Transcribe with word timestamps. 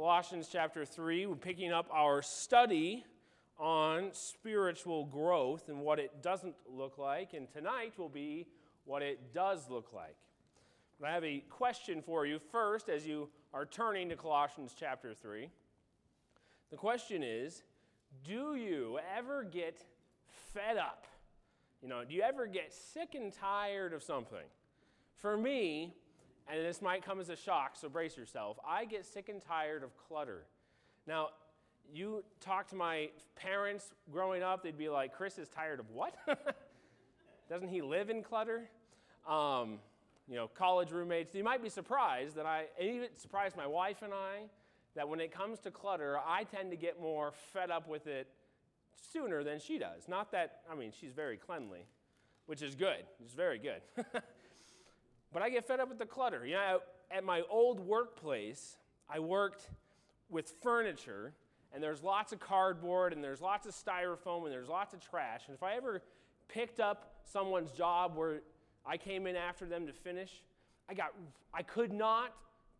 Colossians 0.00 0.48
chapter 0.48 0.84
3, 0.84 1.26
we're 1.26 1.34
picking 1.34 1.72
up 1.72 1.88
our 1.92 2.22
study 2.22 3.04
on 3.58 4.10
spiritual 4.12 5.06
growth 5.06 5.68
and 5.68 5.80
what 5.80 5.98
it 5.98 6.22
doesn't 6.22 6.54
look 6.72 6.98
like. 6.98 7.34
And 7.34 7.50
tonight 7.50 7.94
will 7.98 8.08
be 8.08 8.46
what 8.84 9.02
it 9.02 9.34
does 9.34 9.68
look 9.68 9.92
like. 9.92 10.14
But 11.00 11.10
I 11.10 11.14
have 11.14 11.24
a 11.24 11.42
question 11.50 12.00
for 12.00 12.26
you 12.26 12.38
first 12.52 12.88
as 12.88 13.08
you 13.08 13.28
are 13.52 13.66
turning 13.66 14.08
to 14.10 14.14
Colossians 14.14 14.72
chapter 14.78 15.14
3. 15.14 15.50
The 16.70 16.76
question 16.76 17.24
is 17.24 17.64
Do 18.24 18.54
you 18.54 19.00
ever 19.16 19.42
get 19.42 19.84
fed 20.54 20.76
up? 20.76 21.08
You 21.82 21.88
know, 21.88 22.04
do 22.04 22.14
you 22.14 22.22
ever 22.22 22.46
get 22.46 22.72
sick 22.72 23.16
and 23.16 23.32
tired 23.32 23.92
of 23.92 24.04
something? 24.04 24.46
For 25.16 25.36
me, 25.36 25.96
and 26.50 26.64
this 26.64 26.80
might 26.80 27.04
come 27.04 27.20
as 27.20 27.28
a 27.28 27.36
shock, 27.36 27.76
so 27.76 27.88
brace 27.88 28.16
yourself. 28.16 28.58
I 28.66 28.84
get 28.84 29.04
sick 29.04 29.28
and 29.28 29.40
tired 29.40 29.82
of 29.82 29.90
clutter. 30.08 30.44
Now, 31.06 31.30
you 31.92 32.24
talk 32.40 32.68
to 32.68 32.76
my 32.76 33.10
parents 33.36 33.92
growing 34.10 34.42
up, 34.42 34.62
they'd 34.62 34.78
be 34.78 34.88
like, 34.88 35.14
Chris 35.14 35.38
is 35.38 35.48
tired 35.48 35.80
of 35.80 35.90
what? 35.90 36.14
Doesn't 37.50 37.68
he 37.68 37.82
live 37.82 38.10
in 38.10 38.22
clutter? 38.22 38.68
Um, 39.26 39.78
you 40.28 40.36
know, 40.36 40.48
college 40.48 40.90
roommates, 40.90 41.34
you 41.34 41.44
might 41.44 41.62
be 41.62 41.70
surprised 41.70 42.36
that 42.36 42.46
I, 42.46 42.66
even 42.80 43.08
surprised 43.16 43.56
my 43.56 43.66
wife 43.66 44.02
and 44.02 44.12
I, 44.12 44.42
that 44.94 45.08
when 45.08 45.20
it 45.20 45.32
comes 45.32 45.58
to 45.60 45.70
clutter, 45.70 46.18
I 46.26 46.44
tend 46.44 46.70
to 46.70 46.76
get 46.76 47.00
more 47.00 47.32
fed 47.52 47.70
up 47.70 47.88
with 47.88 48.06
it 48.06 48.26
sooner 49.12 49.42
than 49.42 49.58
she 49.60 49.78
does. 49.78 50.08
Not 50.08 50.32
that, 50.32 50.60
I 50.70 50.74
mean, 50.74 50.92
she's 50.98 51.12
very 51.12 51.36
cleanly, 51.36 51.86
which 52.46 52.62
is 52.62 52.74
good. 52.74 53.04
It's 53.22 53.34
very 53.34 53.58
good. 53.58 53.80
But 55.32 55.42
I 55.42 55.50
get 55.50 55.66
fed 55.66 55.80
up 55.80 55.88
with 55.88 55.98
the 55.98 56.06
clutter. 56.06 56.46
You 56.46 56.54
know, 56.54 56.80
at 57.10 57.24
my 57.24 57.42
old 57.50 57.80
workplace, 57.80 58.76
I 59.08 59.18
worked 59.18 59.68
with 60.30 60.52
furniture, 60.62 61.32
and 61.72 61.82
there's 61.82 62.02
lots 62.02 62.32
of 62.32 62.40
cardboard, 62.40 63.12
and 63.12 63.22
there's 63.22 63.40
lots 63.40 63.66
of 63.66 63.74
styrofoam, 63.74 64.44
and 64.44 64.52
there's 64.52 64.68
lots 64.68 64.94
of 64.94 65.00
trash. 65.00 65.42
And 65.46 65.54
if 65.54 65.62
I 65.62 65.74
ever 65.74 66.02
picked 66.48 66.80
up 66.80 67.14
someone's 67.24 67.72
job 67.72 68.16
where 68.16 68.40
I 68.86 68.96
came 68.96 69.26
in 69.26 69.36
after 69.36 69.66
them 69.66 69.86
to 69.86 69.92
finish, 69.92 70.42
I, 70.88 70.94
got, 70.94 71.12
I 71.52 71.62
could 71.62 71.92
not 71.92 72.32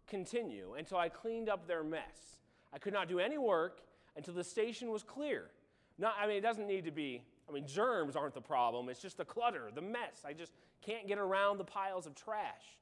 continue 0.06 0.74
until 0.78 0.98
I 0.98 1.08
cleaned 1.10 1.48
up 1.48 1.66
their 1.66 1.84
mess. 1.84 2.36
I 2.72 2.78
could 2.78 2.92
not 2.92 3.08
do 3.08 3.18
any 3.18 3.38
work 3.38 3.82
until 4.16 4.34
the 4.34 4.44
station 4.44 4.90
was 4.90 5.02
clear. 5.02 5.50
Not, 5.98 6.14
I 6.20 6.26
mean, 6.26 6.36
it 6.36 6.42
doesn't 6.42 6.66
need 6.66 6.84
to 6.84 6.90
be 6.90 7.22
I 7.48 7.52
mean, 7.52 7.66
germs 7.66 8.16
aren't 8.16 8.34
the 8.34 8.40
problem, 8.40 8.88
it's 8.88 9.00
just 9.00 9.16
the 9.16 9.24
clutter, 9.24 9.70
the 9.74 9.80
mess. 9.80 10.24
I 10.24 10.32
just 10.32 10.52
can't 10.82 11.06
get 11.08 11.18
around 11.18 11.58
the 11.58 11.64
piles 11.64 12.06
of 12.06 12.14
trash. 12.14 12.76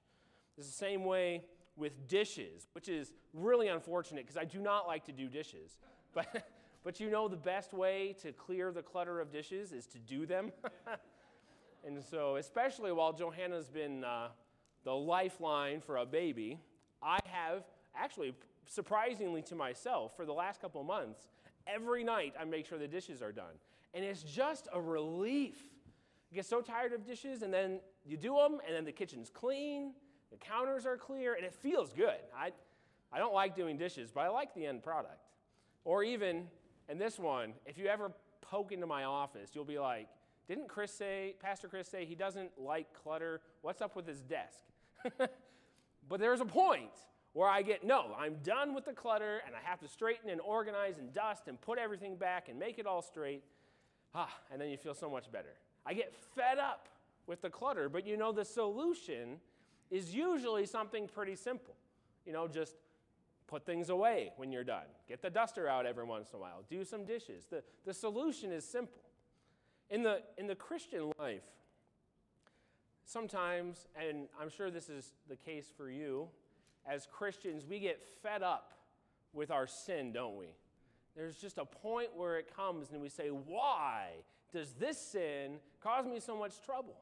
It's 0.59 0.67
the 0.67 0.73
same 0.73 1.05
way 1.05 1.45
with 1.77 2.09
dishes, 2.09 2.67
which 2.73 2.89
is 2.89 3.13
really 3.35 3.69
unfortunate 3.69 4.25
because 4.25 4.37
I 4.37 4.45
do 4.45 4.61
not 4.61 4.87
like 4.87 5.05
to 5.07 5.13
do 5.13 5.29
dishes. 5.29 5.79
But, 6.15 6.47
but 6.83 6.99
you 6.99 7.11
know, 7.11 7.29
the 7.29 7.37
best 7.37 7.75
way 7.75 8.17
to 8.23 8.33
clear 8.33 8.73
the 8.73 8.81
clutter 8.81 9.21
of 9.21 9.31
dishes 9.31 9.73
is 9.73 9.85
to 9.89 9.99
do 9.99 10.25
them. 10.25 10.51
and 11.87 12.03
so, 12.03 12.37
especially 12.37 12.91
while 12.91 13.13
Johanna's 13.13 13.69
been 13.69 14.03
uh, 14.03 14.29
the 14.85 14.95
lifeline 14.95 15.83
for 15.83 15.99
a 15.99 16.07
baby, 16.07 16.59
I 17.03 17.19
have 17.27 17.65
actually, 17.95 18.33
surprisingly 18.67 19.43
to 19.43 19.55
myself, 19.55 20.17
for 20.17 20.25
the 20.25 20.33
last 20.33 20.63
couple 20.63 20.83
months, 20.85 21.29
every 21.67 22.03
night 22.03 22.33
I 22.41 22.45
make 22.45 22.65
sure 22.65 22.79
the 22.79 22.89
dishes 22.89 23.21
are 23.21 23.33
done. 23.33 23.57
And 23.97 24.05
it's 24.05 24.23
just 24.23 24.69
a 24.75 24.81
relief. 24.81 25.57
You 26.31 26.35
get 26.35 26.45
so 26.45 26.61
tired 26.61 26.93
of 26.93 27.07
dishes, 27.07 27.41
and 27.41 27.53
then 27.53 27.81
you 28.05 28.19
do 28.19 28.37
them, 28.37 28.61
and 28.67 28.77
then 28.77 28.85
the 28.85 28.93
kitchen's 28.93 29.31
clean, 29.31 29.95
the 30.31 30.37
counters 30.37 30.85
are 30.85 30.99
clear, 30.99 31.33
and 31.33 31.47
it 31.47 31.55
feels 31.55 31.95
good. 31.95 32.19
I, 32.37 32.53
I 33.11 33.19
don't 33.19 33.33
like 33.33 33.57
doing 33.57 33.79
dishes, 33.79 34.11
but 34.13 34.21
I 34.21 34.29
like 34.29 34.55
the 34.55 34.67
end 34.67 34.83
product. 34.83 35.31
Or 35.87 36.05
even, 36.05 36.47
and 36.91 37.01
this 37.01 37.19
one, 37.19 37.55
if 37.65 37.79
you 37.79 37.87
ever 37.87 38.13
poke 38.43 38.71
into 38.71 38.87
my 38.87 39.05
office, 39.05 39.53
you'll 39.55 39.65
be 39.65 39.79
like, 39.79 40.09
didn't 40.47 40.69
Chris 40.69 40.93
say, 40.93 41.35
Pastor 41.41 41.67
Chris 41.67 41.89
say 41.89 42.05
he 42.05 42.15
doesn't 42.15 42.51
like 42.59 42.93
clutter? 42.93 43.41
What's 43.63 43.81
up 43.81 43.97
with 43.97 44.07
his 44.07 44.21
desk? 44.21 44.65
but 45.19 46.21
there's 46.21 46.43
a 46.43 46.45
point 46.47 46.91
where 47.33 47.49
I 47.49 47.63
get, 47.63 47.83
no, 47.83 48.15
I'm 48.19 48.37
done 48.45 48.75
with 48.75 48.85
the 48.85 48.93
clutter 48.93 49.41
and 49.47 49.55
I 49.57 49.69
have 49.69 49.81
to 49.81 49.89
straighten 49.89 50.29
and 50.29 50.41
organize 50.41 50.99
and 50.99 51.13
dust 51.13 51.49
and 51.49 51.61
put 51.61 51.79
everything 51.79 52.17
back 52.17 52.49
and 52.49 52.59
make 52.59 52.79
it 52.79 52.87
all 52.87 53.03
straight. 53.03 53.43
Ah, 54.19 54.33
and 54.51 54.59
then 54.59 54.71
you 54.71 54.79
feel 54.79 54.95
so 54.95 55.11
much 55.11 55.31
better. 55.31 55.53
I 55.85 55.93
get 55.93 56.15
fed 56.35 56.59
up 56.59 56.89
with 57.27 57.43
the 57.43 57.51
clutter, 57.51 57.91
but 57.91 58.07
you 58.07 58.17
know, 58.17 58.33
the 58.33 58.47
solution 58.47 59.39
is 59.91 60.15
usually 60.15 60.65
something 60.65 61.07
pretty 61.07 61.37
simple. 61.37 61.75
You 62.25 62.33
know, 62.33 62.49
just 62.49 62.77
put 63.47 63.67
things 63.67 63.91
away 63.91 64.33
when 64.39 64.51
you're 64.51 64.65
done, 64.65 64.87
get 65.07 65.21
the 65.21 65.29
duster 65.29 65.69
out 65.69 65.85
every 65.85 66.05
once 66.05 66.31
in 66.33 66.39
a 66.39 66.41
while, 66.41 66.63
do 66.69 66.83
some 66.83 67.05
dishes. 67.05 67.45
The, 67.45 67.63
the 67.85 67.93
solution 67.93 68.53
is 68.53 68.65
simple. 68.67 69.03
In 69.91 70.03
the, 70.03 70.23
in 70.39 70.47
the 70.47 70.57
Christian 70.57 71.13
life, 71.19 71.45
sometimes, 73.05 73.87
and 73.95 74.29
I'm 74.41 74.49
sure 74.49 74.71
this 74.71 74.89
is 74.89 75.13
the 75.29 75.37
case 75.37 75.67
for 75.77 75.91
you, 75.91 76.27
as 76.87 77.07
Christians, 77.07 77.65
we 77.69 77.79
get 77.79 78.03
fed 78.23 78.43
up 78.43 78.73
with 79.33 79.51
our 79.51 79.67
sin, 79.67 80.13
don't 80.13 80.37
we? 80.37 80.47
There's 81.17 81.37
just 81.37 81.59
a 81.59 81.65
point 81.65 82.11
where 82.15 82.39
it 82.39 82.55
comes 82.55 82.93
and 82.93 83.01
we 83.01 83.09
say, 83.09 83.29
Why 83.29 84.09
does 84.53 84.73
this 84.75 84.99
sin 84.99 85.59
cause 85.83 86.07
me 86.07 86.21
so 86.21 86.37
much 86.37 86.63
trouble? 86.65 86.97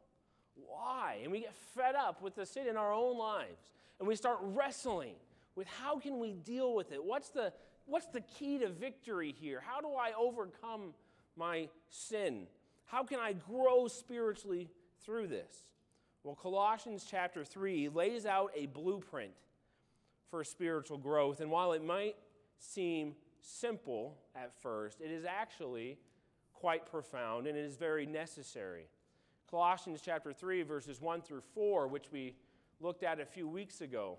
Why? 0.54 1.18
And 1.22 1.32
we 1.32 1.40
get 1.40 1.54
fed 1.74 1.96
up 1.96 2.22
with 2.22 2.36
the 2.36 2.46
sin 2.46 2.68
in 2.68 2.76
our 2.76 2.92
own 2.92 3.18
lives. 3.18 3.72
And 3.98 4.06
we 4.06 4.14
start 4.14 4.38
wrestling 4.40 5.14
with 5.56 5.66
how 5.66 5.98
can 5.98 6.20
we 6.20 6.32
deal 6.32 6.74
with 6.74 6.92
it? 6.92 7.02
What's 7.02 7.30
the, 7.30 7.52
what's 7.86 8.06
the 8.06 8.20
key 8.20 8.58
to 8.58 8.68
victory 8.68 9.34
here? 9.38 9.62
How 9.64 9.80
do 9.80 9.88
I 9.88 10.12
overcome 10.18 10.94
my 11.36 11.68
sin? 11.88 12.46
How 12.86 13.02
can 13.02 13.18
I 13.18 13.32
grow 13.32 13.88
spiritually 13.88 14.70
through 15.04 15.28
this? 15.28 15.66
Well, 16.22 16.36
Colossians 16.36 17.06
chapter 17.08 17.44
3 17.44 17.88
lays 17.88 18.26
out 18.26 18.50
a 18.56 18.66
blueprint 18.66 19.32
for 20.30 20.42
spiritual 20.44 20.98
growth. 20.98 21.40
And 21.40 21.50
while 21.50 21.72
it 21.72 21.84
might 21.84 22.16
seem 22.58 23.14
simple 23.44 24.18
at 24.34 24.52
first, 24.60 25.00
it 25.00 25.10
is 25.10 25.24
actually 25.24 25.98
quite 26.52 26.86
profound 26.86 27.46
and 27.46 27.56
it 27.56 27.64
is 27.64 27.76
very 27.76 28.06
necessary. 28.06 28.88
Colossians 29.50 30.00
chapter 30.02 30.32
3, 30.32 30.62
verses 30.62 31.00
1 31.00 31.22
through 31.22 31.42
4, 31.54 31.86
which 31.88 32.10
we 32.10 32.34
looked 32.80 33.02
at 33.02 33.20
a 33.20 33.26
few 33.26 33.46
weeks 33.46 33.80
ago, 33.80 34.18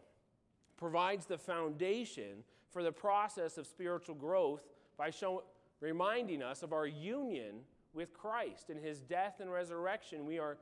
provides 0.78 1.25
the 1.25 1.38
foundation 1.38 2.44
for 2.69 2.84
the 2.84 2.91
process 2.91 3.58
of 3.58 3.66
spiritual 3.66 4.16
growth 4.16 4.62
by 4.97 5.09
showing 5.09 5.42
reminding 5.81 6.42
us 6.42 6.63
of 6.63 6.72
our 6.72 6.88
union 6.88 7.56
with 7.94 8.13
Christ. 8.13 8.69
In 8.69 8.78
his 8.78 9.02
death 9.02 9.40
and 9.40 9.52
resurrection, 9.52 10.25
we 10.25 10.40
are 10.40 10.57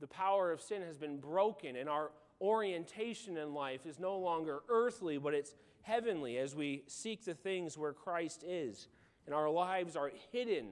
the 0.00 0.06
power 0.06 0.52
of 0.52 0.60
sin 0.60 0.82
has 0.82 0.98
been 0.98 1.18
broken 1.18 1.76
and 1.76 1.88
our 1.88 2.10
orientation 2.40 3.36
in 3.36 3.54
life 3.54 3.86
is 3.86 3.98
no 3.98 4.18
longer 4.18 4.60
earthly, 4.68 5.18
but 5.18 5.34
it's 5.34 5.54
heavenly 5.82 6.38
as 6.38 6.54
we 6.54 6.82
seek 6.86 7.24
the 7.24 7.34
things 7.34 7.78
where 7.78 7.92
Christ 7.92 8.44
is. 8.46 8.88
And 9.26 9.34
our 9.34 9.50
lives 9.50 9.96
are 9.96 10.10
hidden 10.32 10.68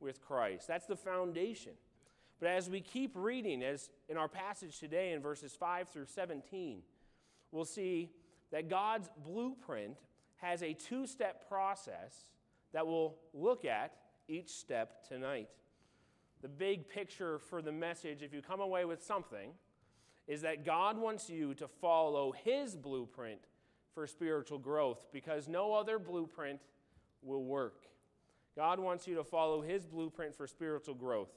with 0.00 0.20
Christ. 0.20 0.68
That's 0.68 0.86
the 0.86 0.96
foundation. 0.96 1.72
But 2.40 2.50
as 2.50 2.70
we 2.70 2.80
keep 2.80 3.12
reading, 3.14 3.62
as 3.62 3.90
in 4.08 4.16
our 4.16 4.28
passage 4.28 4.78
today 4.78 5.12
in 5.12 5.20
verses 5.20 5.54
5 5.58 5.88
through 5.88 6.06
17, 6.06 6.82
we'll 7.50 7.64
see 7.64 8.10
that 8.52 8.68
God's 8.68 9.08
blueprint 9.24 9.96
has 10.36 10.62
a 10.62 10.72
two 10.72 11.06
step 11.06 11.48
process 11.48 12.24
that 12.72 12.86
we'll 12.86 13.16
look 13.34 13.64
at 13.64 13.92
each 14.28 14.50
step 14.50 15.06
tonight. 15.08 15.48
The 16.42 16.48
big 16.48 16.88
picture 16.88 17.38
for 17.38 17.60
the 17.60 17.72
message, 17.72 18.22
if 18.22 18.32
you 18.32 18.40
come 18.40 18.60
away 18.60 18.84
with 18.84 19.02
something, 19.02 19.50
is 20.28 20.42
that 20.42 20.64
God 20.64 20.98
wants 20.98 21.28
you 21.28 21.54
to 21.54 21.66
follow 21.66 22.32
His 22.44 22.76
blueprint 22.76 23.40
for 23.94 24.06
spiritual 24.06 24.58
growth 24.58 25.06
because 25.10 25.48
no 25.48 25.72
other 25.74 25.98
blueprint 25.98 26.60
will 27.22 27.44
work. 27.44 27.86
God 28.54 28.78
wants 28.78 29.08
you 29.08 29.16
to 29.16 29.24
follow 29.24 29.62
His 29.62 29.86
blueprint 29.86 30.36
for 30.36 30.46
spiritual 30.46 30.94
growth. 30.94 31.30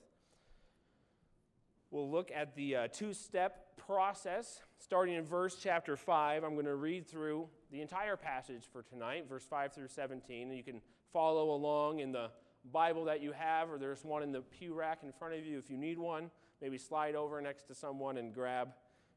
We'll 1.89 2.11
look 2.11 2.31
at 2.33 2.55
the 2.55 2.75
uh, 2.75 2.87
two 2.87 3.13
step 3.13 3.77
process 3.77 4.61
starting 4.77 5.15
in 5.15 5.23
verse 5.23 5.57
chapter 5.61 5.95
5. 5.95 6.43
I'm 6.43 6.53
going 6.53 6.65
to 6.65 6.75
read 6.75 7.07
through 7.07 7.47
the 7.71 7.81
entire 7.81 8.15
passage 8.15 8.63
for 8.71 8.81
tonight, 8.81 9.25
verse 9.27 9.45
5 9.49 9.73
through 9.73 9.87
17. 9.87 10.49
And 10.49 10.57
you 10.57 10.63
can 10.63 10.81
follow 11.11 11.51
along 11.51 11.99
in 11.99 12.11
the 12.11 12.29
Bible 12.71 13.05
that 13.05 13.21
you 13.21 13.31
have, 13.31 13.69
or 13.69 13.77
there's 13.77 14.03
one 14.03 14.23
in 14.23 14.31
the 14.31 14.41
pew 14.41 14.73
rack 14.73 14.99
in 15.03 15.11
front 15.11 15.33
of 15.33 15.45
you 15.45 15.57
if 15.57 15.69
you 15.69 15.77
need 15.77 15.97
one. 15.97 16.29
Maybe 16.61 16.77
slide 16.77 17.15
over 17.15 17.41
next 17.41 17.63
to 17.69 17.75
someone 17.75 18.17
and 18.17 18.33
grab, 18.33 18.73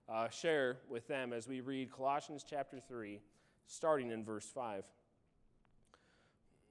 uh, 0.09 0.31
share 0.31 0.79
with 0.89 1.07
them 1.09 1.33
as 1.33 1.47
we 1.47 1.61
read 1.61 1.93
Colossians 1.93 2.45
chapter 2.49 2.81
3, 2.81 3.21
starting 3.67 4.11
in 4.11 4.25
verse 4.25 4.47
5. 4.47 4.85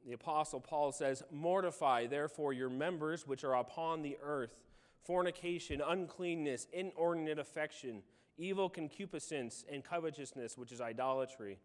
The 0.05 0.13
Apostle 0.13 0.59
Paul 0.59 0.91
says, 0.91 1.21
Mortify 1.31 2.07
therefore 2.07 2.53
your 2.53 2.69
members 2.69 3.27
which 3.27 3.43
are 3.43 3.55
upon 3.55 4.01
the 4.01 4.17
earth 4.21 4.59
fornication, 5.03 5.81
uncleanness, 5.85 6.67
inordinate 6.71 7.37
affection, 7.37 8.01
evil 8.37 8.69
concupiscence, 8.69 9.65
and 9.71 9.83
covetousness, 9.83 10.57
which 10.57 10.71
is 10.71 10.81
idolatry. 10.81 11.59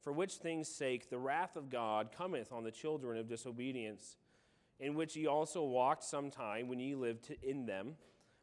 for 0.00 0.12
which 0.12 0.34
things' 0.34 0.68
sake 0.68 1.08
the 1.08 1.18
wrath 1.18 1.54
of 1.54 1.70
God 1.70 2.10
cometh 2.10 2.52
on 2.52 2.64
the 2.64 2.72
children 2.72 3.16
of 3.16 3.28
disobedience, 3.28 4.16
in 4.80 4.96
which 4.96 5.14
ye 5.14 5.28
also 5.28 5.62
walked 5.62 6.02
sometime 6.02 6.66
when 6.66 6.80
ye 6.80 6.96
lived 6.96 7.32
in 7.40 7.66
them. 7.66 7.94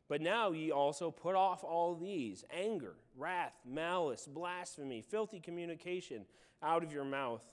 But 0.10 0.22
now 0.22 0.52
ye 0.52 0.72
also 0.72 1.12
put 1.12 1.36
off 1.36 1.64
all 1.64 1.96
these 1.96 2.44
anger, 2.52 2.96
wrath, 3.16 3.54
malice, 3.66 4.28
blasphemy, 4.28 5.02
filthy 5.02 5.40
communication 5.40 6.26
out 6.62 6.84
of 6.84 6.92
your 6.92 7.06
mouth. 7.06 7.44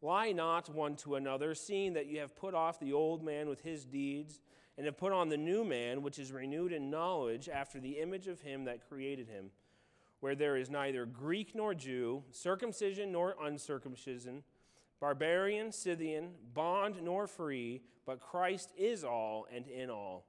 Lie 0.00 0.32
not 0.32 0.72
one 0.72 0.96
to 0.96 1.16
another, 1.16 1.54
seeing 1.54 1.92
that 1.92 2.06
ye 2.06 2.16
have 2.16 2.34
put 2.34 2.54
off 2.54 2.80
the 2.80 2.94
old 2.94 3.22
man 3.22 3.48
with 3.48 3.60
his 3.60 3.84
deeds, 3.84 4.40
and 4.78 4.86
have 4.86 4.96
put 4.96 5.12
on 5.12 5.28
the 5.28 5.36
new 5.36 5.64
man, 5.64 6.00
which 6.00 6.18
is 6.18 6.32
renewed 6.32 6.72
in 6.72 6.88
knowledge 6.88 7.48
after 7.48 7.78
the 7.80 7.98
image 7.98 8.28
of 8.28 8.40
him 8.40 8.64
that 8.64 8.88
created 8.88 9.28
him 9.28 9.50
where 10.20 10.34
there 10.34 10.56
is 10.56 10.70
neither 10.70 11.06
Greek 11.06 11.54
nor 11.54 11.74
Jew, 11.74 12.22
circumcision 12.30 13.12
nor 13.12 13.36
uncircumcision, 13.42 14.42
barbarian, 15.00 15.72
Scythian, 15.72 16.30
bond 16.54 17.02
nor 17.02 17.26
free, 17.26 17.82
but 18.06 18.20
Christ 18.20 18.72
is 18.76 19.04
all 19.04 19.46
and 19.54 19.66
in 19.68 19.90
all. 19.90 20.26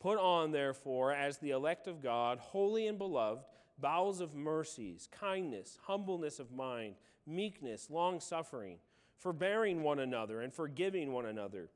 Put 0.00 0.18
on, 0.18 0.50
therefore, 0.50 1.12
as 1.12 1.38
the 1.38 1.50
elect 1.50 1.86
of 1.86 2.02
God, 2.02 2.38
holy 2.38 2.86
and 2.86 2.96
beloved, 2.96 3.44
bowels 3.78 4.20
of 4.20 4.34
mercies, 4.34 5.08
kindness, 5.12 5.78
humbleness 5.82 6.38
of 6.38 6.50
mind, 6.50 6.94
meekness, 7.26 7.90
long 7.90 8.18
suffering, 8.18 8.78
forbearing 9.18 9.82
one 9.82 9.98
another, 9.98 10.40
and 10.40 10.52
forgiving 10.52 11.12
one 11.12 11.26
another. 11.26 11.68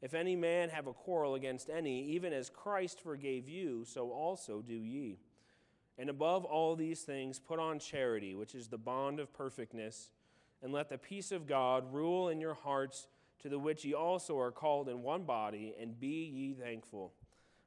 If 0.00 0.14
any 0.14 0.36
man 0.36 0.70
have 0.70 0.86
a 0.86 0.92
quarrel 0.94 1.34
against 1.34 1.68
any, 1.68 2.02
even 2.06 2.32
as 2.32 2.50
Christ 2.50 3.00
forgave 3.00 3.48
you, 3.48 3.84
so 3.84 4.10
also 4.10 4.62
do 4.62 4.74
ye. 4.74 5.18
And 5.98 6.08
above 6.10 6.44
all 6.44 6.76
these 6.76 7.02
things, 7.02 7.38
put 7.38 7.58
on 7.58 7.78
charity, 7.78 8.34
which 8.34 8.54
is 8.54 8.68
the 8.68 8.78
bond 8.78 9.20
of 9.20 9.32
perfectness, 9.32 10.10
and 10.62 10.72
let 10.72 10.88
the 10.88 10.98
peace 10.98 11.32
of 11.32 11.46
God 11.46 11.92
rule 11.92 12.28
in 12.28 12.40
your 12.40 12.54
hearts, 12.54 13.06
to 13.40 13.50
the 13.50 13.58
which 13.58 13.84
ye 13.84 13.92
also 13.94 14.38
are 14.38 14.50
called 14.50 14.88
in 14.88 15.02
one 15.02 15.24
body, 15.24 15.74
and 15.78 16.00
be 16.00 16.24
ye 16.24 16.54
thankful. 16.54 17.12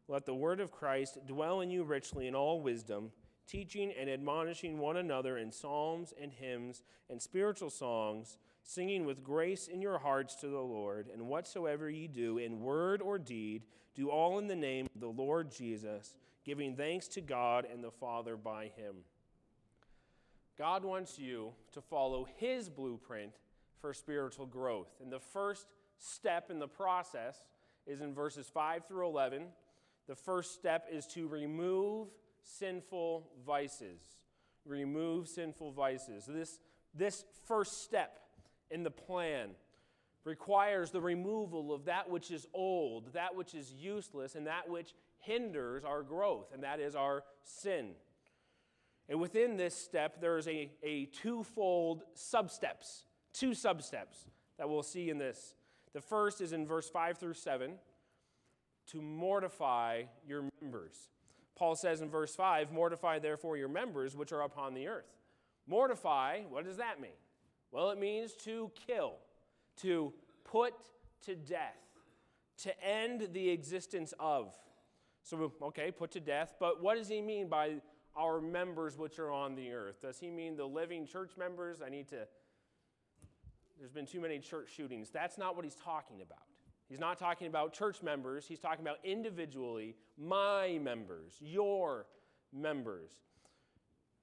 Let 0.09 0.25
the 0.25 0.33
word 0.33 0.59
of 0.59 0.71
Christ 0.71 1.19
dwell 1.27 1.61
in 1.61 1.69
you 1.69 1.83
richly 1.83 2.27
in 2.27 2.33
all 2.33 2.61
wisdom, 2.61 3.11
teaching 3.47 3.93
and 3.97 4.09
admonishing 4.09 4.79
one 4.79 4.97
another 4.97 5.37
in 5.37 5.51
psalms 5.51 6.15
and 6.19 6.33
hymns 6.33 6.81
and 7.11 7.21
spiritual 7.21 7.69
songs, 7.69 8.39
singing 8.63 9.05
with 9.05 9.23
grace 9.23 9.67
in 9.67 9.83
your 9.83 9.99
hearts 9.99 10.33
to 10.37 10.47
the 10.47 10.59
Lord. 10.59 11.09
And 11.13 11.27
whatsoever 11.27 11.87
ye 11.91 12.07
do, 12.07 12.39
in 12.39 12.59
word 12.59 13.03
or 13.03 13.19
deed, 13.19 13.63
do 13.93 14.09
all 14.09 14.39
in 14.39 14.47
the 14.47 14.55
name 14.55 14.87
of 14.95 14.99
the 14.99 15.07
Lord 15.07 15.51
Jesus 15.51 16.15
giving 16.43 16.75
thanks 16.75 17.07
to 17.09 17.21
God 17.21 17.67
and 17.71 17.83
the 17.83 17.91
Father 17.91 18.35
by 18.35 18.71
him. 18.75 18.95
God 20.57 20.83
wants 20.83 21.19
you 21.19 21.51
to 21.73 21.81
follow 21.81 22.27
his 22.37 22.67
blueprint 22.67 23.33
for 23.79 23.93
spiritual 23.93 24.47
growth. 24.47 24.89
And 25.03 25.11
the 25.11 25.19
first 25.19 25.67
step 25.99 26.49
in 26.49 26.57
the 26.57 26.67
process 26.67 27.43
is 27.85 28.01
in 28.01 28.15
verses 28.15 28.49
5 28.51 28.87
through 28.87 29.05
11. 29.05 29.43
The 30.09 30.15
first 30.15 30.55
step 30.55 30.87
is 30.91 31.05
to 31.09 31.27
remove 31.27 32.07
sinful 32.41 33.29
vices. 33.45 34.01
Remove 34.65 35.27
sinful 35.27 35.71
vices. 35.71 36.25
This, 36.27 36.57
this 36.95 37.25
first 37.45 37.83
step 37.83 38.19
in 38.71 38.81
the 38.81 38.89
plan 38.89 39.49
requires 40.23 40.89
the 40.89 40.99
removal 40.99 41.71
of 41.71 41.85
that 41.85 42.09
which 42.09 42.31
is 42.31 42.47
old, 42.55 43.13
that 43.13 43.35
which 43.35 43.53
is 43.53 43.71
useless, 43.71 44.33
and 44.33 44.47
that 44.47 44.67
which 44.67 44.95
hinders 45.19 45.83
our 45.83 46.01
growth, 46.01 46.47
and 46.55 46.63
that 46.63 46.79
is 46.79 46.95
our 46.95 47.23
sin. 47.43 47.91
And 49.09 49.21
within 49.21 49.57
this 49.57 49.75
step, 49.75 50.19
there's 50.19 50.47
a, 50.47 50.71
a 50.81 51.05
twofold 51.05 52.01
substeps, 52.15 53.03
two 53.31 53.51
substeps 53.51 54.25
that 54.57 54.67
we'll 54.67 54.81
see 54.81 55.11
in 55.11 55.19
this. 55.19 55.53
The 55.93 56.01
first 56.01 56.41
is 56.41 56.51
in 56.51 56.65
verse 56.65 56.89
5 56.89 57.19
through 57.19 57.35
7 57.35 57.73
to 58.91 59.01
mortify 59.01 60.03
your 60.27 60.49
members. 60.61 61.09
Paul 61.55 61.75
says 61.75 62.01
in 62.01 62.09
verse 62.09 62.35
5, 62.35 62.71
Mortify 62.71 63.19
therefore 63.19 63.57
your 63.57 63.67
members 63.67 64.15
which 64.15 64.31
are 64.31 64.41
upon 64.41 64.73
the 64.73 64.87
earth. 64.87 65.11
Mortify, 65.67 66.41
what 66.49 66.65
does 66.65 66.77
that 66.77 66.99
mean? 67.01 67.11
Well, 67.71 67.91
it 67.91 67.99
means 67.99 68.33
to 68.45 68.71
kill, 68.87 69.13
to 69.81 70.13
put 70.43 70.73
to 71.25 71.35
death, 71.35 71.77
to 72.63 72.83
end 72.83 73.29
the 73.33 73.49
existence 73.49 74.13
of. 74.19 74.53
So, 75.23 75.51
okay, 75.61 75.91
put 75.91 76.11
to 76.11 76.19
death. 76.19 76.55
But 76.59 76.81
what 76.81 76.97
does 76.97 77.07
he 77.07 77.21
mean 77.21 77.49
by 77.49 77.75
our 78.15 78.41
members 78.41 78.97
which 78.97 79.19
are 79.19 79.31
on 79.31 79.55
the 79.55 79.71
earth? 79.71 80.01
Does 80.01 80.17
he 80.17 80.31
mean 80.31 80.55
the 80.55 80.65
living 80.65 81.05
church 81.05 81.31
members? 81.37 81.81
I 81.85 81.89
need 81.89 82.07
to. 82.09 82.27
There's 83.77 83.91
been 83.91 84.07
too 84.07 84.19
many 84.19 84.39
church 84.39 84.69
shootings. 84.75 85.09
That's 85.09 85.37
not 85.37 85.55
what 85.55 85.65
he's 85.65 85.75
talking 85.75 86.21
about. 86.21 86.48
He's 86.89 86.99
not 86.99 87.19
talking 87.19 87.47
about 87.47 87.71
church 87.71 88.01
members. 88.01 88.47
He's 88.47 88.59
talking 88.59 88.81
about 88.81 88.97
individually, 89.03 89.95
my 90.17 90.79
members, 90.81 91.35
your 91.39 92.07
members. 92.51 93.11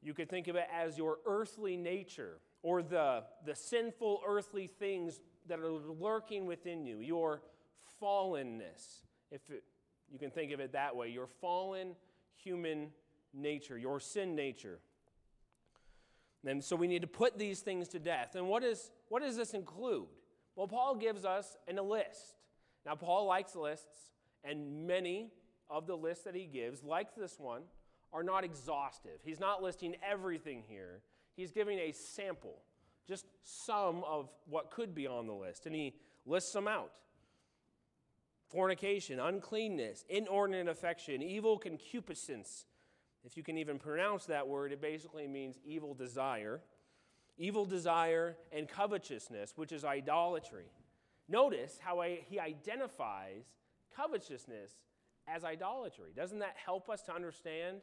You 0.03 0.13
could 0.15 0.29
think 0.29 0.49
of 0.49 0.57
it 0.57 0.67
as 0.75 0.99
your 0.99 1.19
earthly 1.27 1.77
nature 1.77 2.41
or 2.63 2.83
the, 2.83 3.23
the 3.45 3.55
sinful 3.55 4.21
earthly 4.27 4.67
things 4.67 5.21
that 5.49 5.61
are 5.61 5.71
lurking 5.71 6.47
within 6.47 6.85
you, 6.85 6.99
your 6.99 7.41
fallenness. 8.03 9.05
If 9.31 9.49
it, 9.49 9.63
you 10.11 10.19
can 10.19 10.31
think 10.31 10.53
of 10.53 10.59
it 10.59 10.73
that 10.73 10.97
way 10.97 11.09
your 11.09 11.29
fallen 11.41 11.95
human 12.35 12.89
nature, 13.33 13.79
your 13.79 14.01
sin 14.01 14.35
nature. 14.35 14.81
And 16.45 16.63
so 16.63 16.77
we 16.77 16.87
need 16.87 17.03
to 17.03 17.09
put 17.09 17.39
these 17.39 17.61
things 17.61 17.89
to 17.89 17.99
death. 17.99 18.35
And 18.35 18.49
what, 18.49 18.63
is, 18.63 18.91
what 19.09 19.23
does 19.23 19.37
this 19.37 19.55
include? 19.55 20.07
Well, 20.55 20.69
Paul 20.69 20.95
gives 20.95 21.25
us 21.25 21.57
in 21.67 21.79
a 21.79 21.83
list. 21.83 22.37
Now, 22.87 22.95
Paul 22.95 23.27
likes 23.27 23.57
lists, 23.57 24.13
and 24.45 24.87
many 24.87 25.33
of 25.69 25.89
the 25.89 25.97
lists 25.97 26.23
that 26.25 26.37
he 26.37 26.47
gives, 26.47 26.85
like 26.85 27.17
this 27.17 27.39
one, 27.39 27.63
are 28.13 28.23
not 28.23 28.45
exhaustive. 28.45 29.19
He's 29.25 29.41
not 29.41 29.63
listing 29.63 29.97
everything 30.09 30.63
here, 30.69 31.03
he's 31.35 31.51
giving 31.51 31.79
a 31.79 31.93
sample, 31.93 32.63
just 33.07 33.27
some 33.43 34.05
of 34.05 34.31
what 34.49 34.71
could 34.71 34.95
be 34.95 35.07
on 35.07 35.27
the 35.27 35.35
list, 35.35 35.67
and 35.67 35.75
he 35.75 35.95
lists 36.25 36.53
them 36.53 36.69
out 36.69 36.93
fornication, 38.49 39.19
uncleanness, 39.19 40.05
inordinate 40.09 40.69
affection, 40.69 41.21
evil 41.21 41.59
concupiscence. 41.59 42.67
If 43.25 43.37
you 43.37 43.43
can 43.43 43.59
even 43.59 43.79
pronounce 43.79 44.27
that 44.27 44.47
word, 44.47 44.73
it 44.73 44.81
basically 44.81 45.27
means 45.27 45.59
evil 45.65 45.95
desire. 45.95 46.61
Evil 47.39 47.65
desire 47.65 48.37
and 48.53 48.69
covetousness, 48.69 49.55
which 49.57 49.73
is 49.73 49.85
idolatry. 49.85 50.67
Notice 51.29 51.79
how 51.81 52.01
I, 52.01 52.21
he 52.29 52.39
identifies 52.39 53.45
covetousness 53.97 54.73
as 55.27 55.45
idolatry. 55.45 56.13
Doesn't 56.15 56.39
that 56.39 56.55
help 56.65 56.89
us 56.89 57.03
to 57.03 57.15
understand 57.15 57.79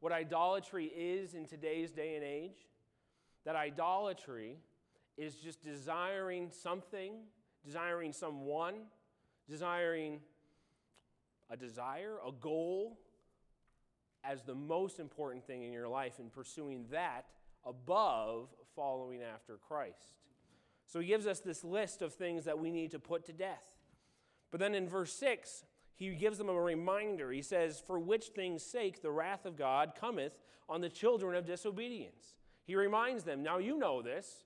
what 0.00 0.12
idolatry 0.12 0.86
is 0.86 1.34
in 1.34 1.46
today's 1.46 1.90
day 1.90 2.16
and 2.16 2.24
age? 2.24 2.66
That 3.44 3.56
idolatry 3.56 4.56
is 5.16 5.36
just 5.36 5.62
desiring 5.62 6.50
something, 6.50 7.12
desiring 7.64 8.12
someone, 8.12 8.74
desiring 9.48 10.20
a 11.50 11.56
desire, 11.56 12.16
a 12.26 12.32
goal, 12.32 12.98
as 14.24 14.42
the 14.42 14.54
most 14.54 14.98
important 14.98 15.46
thing 15.46 15.62
in 15.62 15.72
your 15.72 15.88
life 15.88 16.18
and 16.18 16.32
pursuing 16.32 16.86
that 16.90 17.26
above 17.64 18.48
following 18.74 19.22
after 19.22 19.56
Christ. 19.68 20.16
So 20.86 21.00
he 21.00 21.06
gives 21.06 21.26
us 21.26 21.40
this 21.40 21.64
list 21.64 22.02
of 22.02 22.14
things 22.14 22.44
that 22.44 22.58
we 22.58 22.70
need 22.70 22.92
to 22.92 22.98
put 22.98 23.26
to 23.26 23.32
death. 23.32 23.74
But 24.50 24.60
then 24.60 24.74
in 24.74 24.88
verse 24.88 25.12
6, 25.14 25.64
he 25.94 26.10
gives 26.10 26.38
them 26.38 26.48
a 26.48 26.60
reminder. 26.60 27.32
He 27.32 27.42
says, 27.42 27.82
For 27.84 27.98
which 27.98 28.26
things' 28.26 28.62
sake 28.62 29.02
the 29.02 29.10
wrath 29.10 29.46
of 29.46 29.56
God 29.56 29.92
cometh 29.98 30.38
on 30.68 30.80
the 30.80 30.88
children 30.88 31.34
of 31.34 31.46
disobedience. 31.46 32.34
He 32.64 32.76
reminds 32.76 33.24
them, 33.24 33.42
Now 33.42 33.58
you 33.58 33.78
know 33.78 34.02
this. 34.02 34.44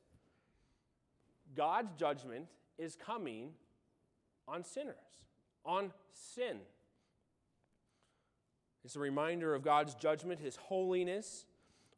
God's 1.57 1.93
judgment 1.99 2.47
is 2.79 2.95
coming 2.95 3.51
on 4.47 4.65
sinners, 4.65 4.95
on 5.65 5.93
sin. 6.13 6.59
It's 8.85 8.97
a 8.97 9.01
reminder 9.01 9.55
of 9.55 9.63
God's 9.63 9.95
judgment, 9.95 10.41
His 10.41 10.57
holiness, 10.57 11.45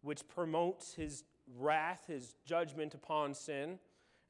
which 0.00 0.26
promotes 0.26 0.94
His 0.94 1.24
wrath, 1.58 2.04
His 2.08 2.34
judgment 2.44 2.94
upon 2.94 3.34
sin. 3.34 3.78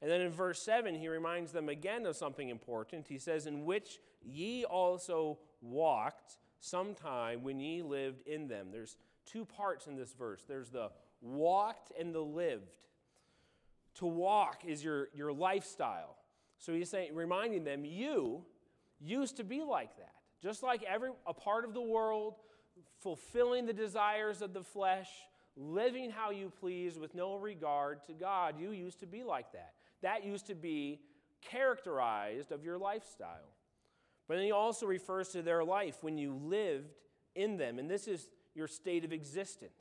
And 0.03 0.11
then 0.11 0.19
in 0.19 0.31
verse 0.31 0.61
7, 0.61 0.95
he 0.95 1.07
reminds 1.07 1.53
them 1.53 1.69
again 1.69 2.05
of 2.05 2.17
something 2.17 2.49
important. 2.49 3.07
He 3.07 3.17
says, 3.17 3.45
In 3.45 3.63
which 3.63 3.99
ye 4.21 4.65
also 4.65 5.39
walked 5.61 6.39
sometime 6.59 7.41
when 7.41 7.61
ye 7.61 7.81
lived 7.81 8.27
in 8.27 8.49
them. 8.49 8.67
There's 8.69 8.97
two 9.25 9.45
parts 9.45 9.87
in 9.87 9.95
this 9.95 10.11
verse 10.11 10.43
there's 10.45 10.69
the 10.69 10.91
walked 11.21 11.93
and 11.97 12.13
the 12.13 12.19
lived. 12.19 12.75
To 13.99 14.05
walk 14.05 14.63
is 14.67 14.83
your, 14.83 15.07
your 15.15 15.31
lifestyle. 15.31 16.17
So 16.57 16.73
he's 16.73 16.89
saying, 16.89 17.15
reminding 17.15 17.63
them, 17.63 17.85
you 17.85 18.43
used 18.99 19.37
to 19.37 19.45
be 19.45 19.63
like 19.63 19.95
that. 19.95 20.15
Just 20.41 20.63
like 20.63 20.83
every 20.83 21.11
a 21.25 21.33
part 21.33 21.63
of 21.63 21.73
the 21.73 21.81
world, 21.81 22.35
fulfilling 22.99 23.67
the 23.67 23.73
desires 23.73 24.41
of 24.41 24.53
the 24.53 24.63
flesh, 24.63 25.07
living 25.55 26.09
how 26.09 26.31
you 26.31 26.51
please 26.59 26.99
with 26.99 27.15
no 27.15 27.35
regard 27.35 28.03
to 28.07 28.13
God. 28.13 28.59
You 28.59 28.71
used 28.71 28.99
to 28.99 29.07
be 29.07 29.23
like 29.23 29.53
that. 29.53 29.71
That 30.03 30.23
used 30.23 30.47
to 30.47 30.55
be 30.55 30.99
characterized 31.41 32.51
of 32.51 32.63
your 32.63 32.77
lifestyle. 32.77 33.49
But 34.27 34.35
then 34.35 34.45
he 34.45 34.51
also 34.51 34.85
refers 34.85 35.29
to 35.29 35.41
their 35.41 35.63
life 35.63 35.97
when 36.01 36.17
you 36.17 36.33
lived 36.33 36.93
in 37.35 37.57
them, 37.57 37.79
and 37.79 37.89
this 37.89 38.07
is 38.07 38.29
your 38.53 38.67
state 38.67 39.03
of 39.03 39.11
existence. 39.11 39.71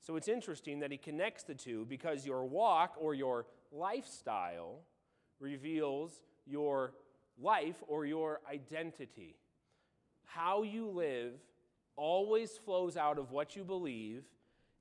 So 0.00 0.16
it's 0.16 0.28
interesting 0.28 0.80
that 0.80 0.90
he 0.90 0.96
connects 0.96 1.42
the 1.42 1.54
two 1.54 1.84
because 1.84 2.24
your 2.24 2.44
walk 2.44 2.94
or 2.98 3.14
your 3.14 3.46
lifestyle 3.72 4.80
reveals 5.40 6.22
your 6.46 6.94
life 7.40 7.82
or 7.86 8.06
your 8.06 8.40
identity. 8.50 9.36
How 10.24 10.62
you 10.62 10.88
live 10.88 11.34
always 11.96 12.56
flows 12.56 12.96
out 12.96 13.18
of 13.18 13.32
what 13.32 13.56
you 13.56 13.64
believe 13.64 14.24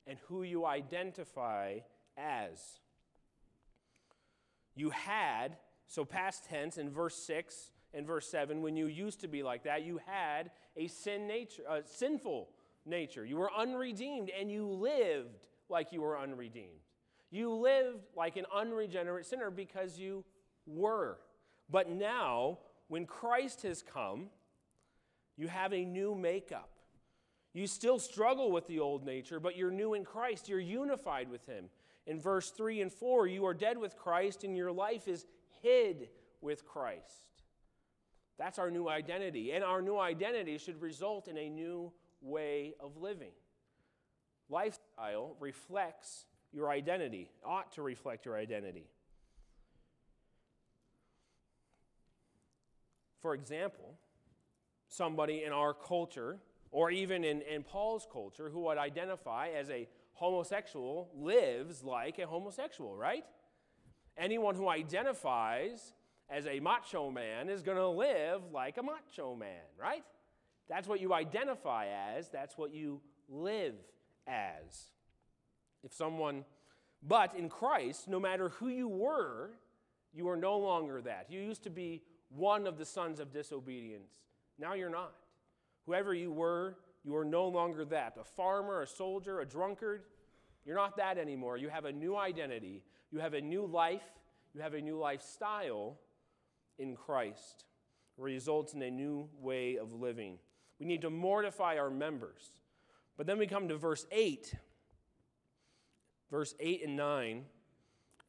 and 0.05 0.17
who 0.27 0.43
you 0.43 0.65
identify 0.65 1.79
as. 2.15 2.79
You 4.77 4.91
had, 4.91 5.57
so 5.87 6.05
past 6.05 6.45
tense 6.45 6.77
in 6.77 6.91
verse 6.91 7.15
6 7.15 7.71
and 7.95 8.05
verse 8.05 8.29
7, 8.29 8.61
when 8.61 8.77
you 8.77 8.85
used 8.85 9.21
to 9.21 9.27
be 9.27 9.41
like 9.41 9.63
that, 9.63 9.83
you 9.83 9.99
had 10.05 10.51
a 10.75 10.87
sin 10.87 11.27
nature, 11.27 11.63
a 11.67 11.81
sinful 11.83 12.49
nature. 12.85 13.25
You 13.25 13.37
were 13.37 13.51
unredeemed 13.51 14.29
and 14.39 14.51
you 14.51 14.67
lived 14.67 15.47
like 15.67 15.91
you 15.91 16.01
were 16.01 16.17
unredeemed. 16.17 16.79
You 17.31 17.51
lived 17.53 18.05
like 18.15 18.37
an 18.37 18.45
unregenerate 18.53 19.25
sinner 19.25 19.49
because 19.49 19.97
you 19.97 20.23
were. 20.67 21.17
But 21.69 21.89
now, 21.89 22.59
when 22.87 23.05
Christ 23.05 23.63
has 23.63 23.81
come, 23.81 24.27
you 25.37 25.47
have 25.47 25.73
a 25.73 25.83
new 25.83 26.13
makeup. 26.13 26.69
You 27.53 27.65
still 27.65 27.97
struggle 27.97 28.51
with 28.51 28.67
the 28.67 28.79
old 28.79 29.03
nature, 29.03 29.39
but 29.39 29.57
you're 29.57 29.71
new 29.71 29.95
in 29.95 30.05
Christ. 30.05 30.47
You're 30.47 30.59
unified 30.59 31.29
with 31.29 31.45
Him. 31.47 31.65
In 32.07 32.21
verse 32.21 32.49
3 32.51 32.81
and 32.81 32.91
4, 32.91 33.27
you 33.27 33.45
are 33.45 33.53
dead 33.53 33.77
with 33.77 33.97
Christ, 33.97 34.45
and 34.45 34.55
your 34.55 34.71
life 34.71 35.09
is 35.09 35.25
hid 35.61 36.07
with 36.39 36.65
Christ. 36.65 37.27
That's 38.39 38.57
our 38.57 38.71
new 38.71 38.87
identity. 38.87 39.51
And 39.51 39.63
our 39.63 39.81
new 39.81 39.97
identity 39.99 40.57
should 40.57 40.81
result 40.81 41.27
in 41.27 41.37
a 41.37 41.49
new 41.49 41.91
way 42.21 42.75
of 42.79 42.95
living. 42.97 43.33
Lifestyle 44.49 45.35
reflects 45.41 46.25
your 46.53 46.69
identity, 46.69 47.29
ought 47.45 47.73
to 47.73 47.81
reflect 47.81 48.25
your 48.25 48.37
identity. 48.37 48.87
For 53.21 53.33
example, 53.33 53.97
somebody 54.87 55.43
in 55.43 55.51
our 55.51 55.73
culture, 55.73 56.37
or 56.71 56.89
even 56.89 57.25
in, 57.25 57.41
in 57.41 57.63
Paul's 57.63 58.07
culture, 58.09 58.49
who 58.49 58.61
would 58.61 58.77
identify 58.77 59.49
as 59.49 59.69
a 59.69 59.89
homosexual 60.17 61.09
lives 61.15 61.83
like 61.83 62.17
a 62.19 62.25
homosexual, 62.25 62.95
right? 62.95 63.23
Anyone 64.17 64.55
who 64.55 64.67
identifies 64.67 65.93
as 66.29 66.47
a 66.47 66.59
macho 66.59 67.11
man 67.11 67.49
is 67.49 67.61
going 67.61 67.77
to 67.77 67.87
live 67.87 68.41
like 68.51 68.77
a 68.77 68.83
macho 68.83 69.35
man, 69.35 69.61
right? 69.79 70.03
That's 70.67 70.87
what 70.87 70.99
you 70.99 71.13
identify 71.13 71.87
as, 72.15 72.29
that's 72.29 72.57
what 72.57 72.73
you 72.73 72.99
live 73.29 73.75
as. 74.27 74.91
If 75.83 75.93
someone, 75.93 76.45
but 77.07 77.35
in 77.35 77.47
Christ, 77.47 78.07
no 78.07 78.19
matter 78.19 78.49
who 78.49 78.69
you 78.69 78.87
were, 78.87 79.51
you 80.13 80.27
are 80.29 80.35
no 80.35 80.57
longer 80.57 80.99
that. 81.01 81.27
You 81.29 81.39
used 81.39 81.63
to 81.63 81.69
be 81.69 82.01
one 82.29 82.65
of 82.65 82.79
the 82.79 82.85
sons 82.85 83.19
of 83.19 83.31
disobedience. 83.31 84.09
Now 84.57 84.73
you're 84.73 84.89
not. 84.89 85.13
Whoever 85.85 86.13
you 86.13 86.31
were, 86.31 86.75
you 87.07 87.15
are 87.15 87.23
no 87.23 87.47
longer 87.47 87.85
that. 87.85 88.17
A 88.19 88.23
farmer, 88.25 88.81
a 88.81 88.87
soldier, 88.87 89.39
a 89.39 89.45
drunkard, 89.45 90.03
you're 90.65 90.75
not 90.75 90.97
that 90.97 91.17
anymore. 91.17 91.55
You 91.55 91.69
have 91.69 91.85
a 91.85 91.91
new 91.93 92.17
identity, 92.17 92.83
you 93.11 93.19
have 93.19 93.33
a 93.33 93.39
new 93.39 93.65
life, 93.65 94.03
you 94.53 94.59
have 94.59 94.73
a 94.73 94.81
new 94.81 94.99
lifestyle 94.99 95.97
in 96.77 96.97
Christ. 96.97 97.63
It 98.17 98.21
results 98.21 98.73
in 98.73 98.81
a 98.81 98.91
new 98.91 99.29
way 99.39 99.77
of 99.77 99.93
living. 99.93 100.37
We 100.81 100.85
need 100.85 101.01
to 101.03 101.09
mortify 101.09 101.77
our 101.77 101.89
members. 101.89 102.41
But 103.15 103.25
then 103.25 103.37
we 103.37 103.47
come 103.47 103.69
to 103.69 103.77
verse 103.77 104.05
8, 104.11 104.53
verse 106.29 106.55
8 106.59 106.83
and 106.87 106.97
9, 106.97 107.45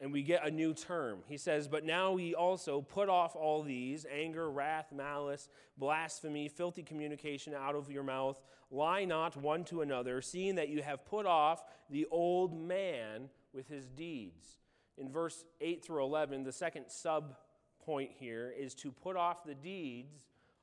and 0.00 0.12
we 0.12 0.22
get 0.22 0.46
a 0.46 0.50
new 0.50 0.74
term. 0.74 1.18
He 1.26 1.36
says, 1.36 1.66
But 1.66 1.84
now 1.84 2.12
we 2.12 2.34
also 2.34 2.80
put 2.80 3.08
off 3.08 3.34
all 3.34 3.62
these 3.62 4.06
anger, 4.12 4.50
wrath, 4.50 4.92
malice, 4.94 5.48
blasphemy, 5.76 6.48
filthy 6.48 6.82
communication 6.82 7.54
out 7.54 7.74
of 7.74 7.90
your 7.90 8.04
mouth. 8.04 8.40
Lie 8.70 9.06
not 9.06 9.36
one 9.36 9.64
to 9.64 9.82
another, 9.82 10.20
seeing 10.22 10.56
that 10.56 10.68
you 10.68 10.82
have 10.82 11.04
put 11.04 11.26
off 11.26 11.62
the 11.90 12.06
old 12.10 12.54
man 12.54 13.28
with 13.52 13.68
his 13.68 13.88
deeds. 13.88 14.58
In 14.96 15.10
verse 15.10 15.44
8 15.60 15.84
through 15.84 16.04
11, 16.04 16.44
the 16.44 16.52
second 16.52 16.86
sub 16.88 17.36
point 17.84 18.10
here 18.18 18.52
is 18.56 18.74
to 18.76 18.92
put 18.92 19.16
off 19.16 19.44
the 19.44 19.54
deeds 19.54 20.12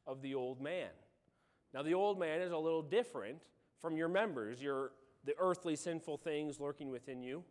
of 0.05 0.21
the 0.21 0.35
old 0.35 0.61
man. 0.61 0.89
Now, 1.73 1.81
the 1.81 1.93
old 1.93 2.19
man 2.19 2.41
is 2.41 2.51
a 2.51 2.57
little 2.57 2.83
different 2.83 3.41
from 3.81 3.97
your 3.97 4.07
members, 4.07 4.61
your, 4.61 4.91
the 5.25 5.33
earthly 5.39 5.75
sinful 5.75 6.17
things 6.17 6.59
lurking 6.59 6.89
within 6.89 7.21
you. 7.21 7.43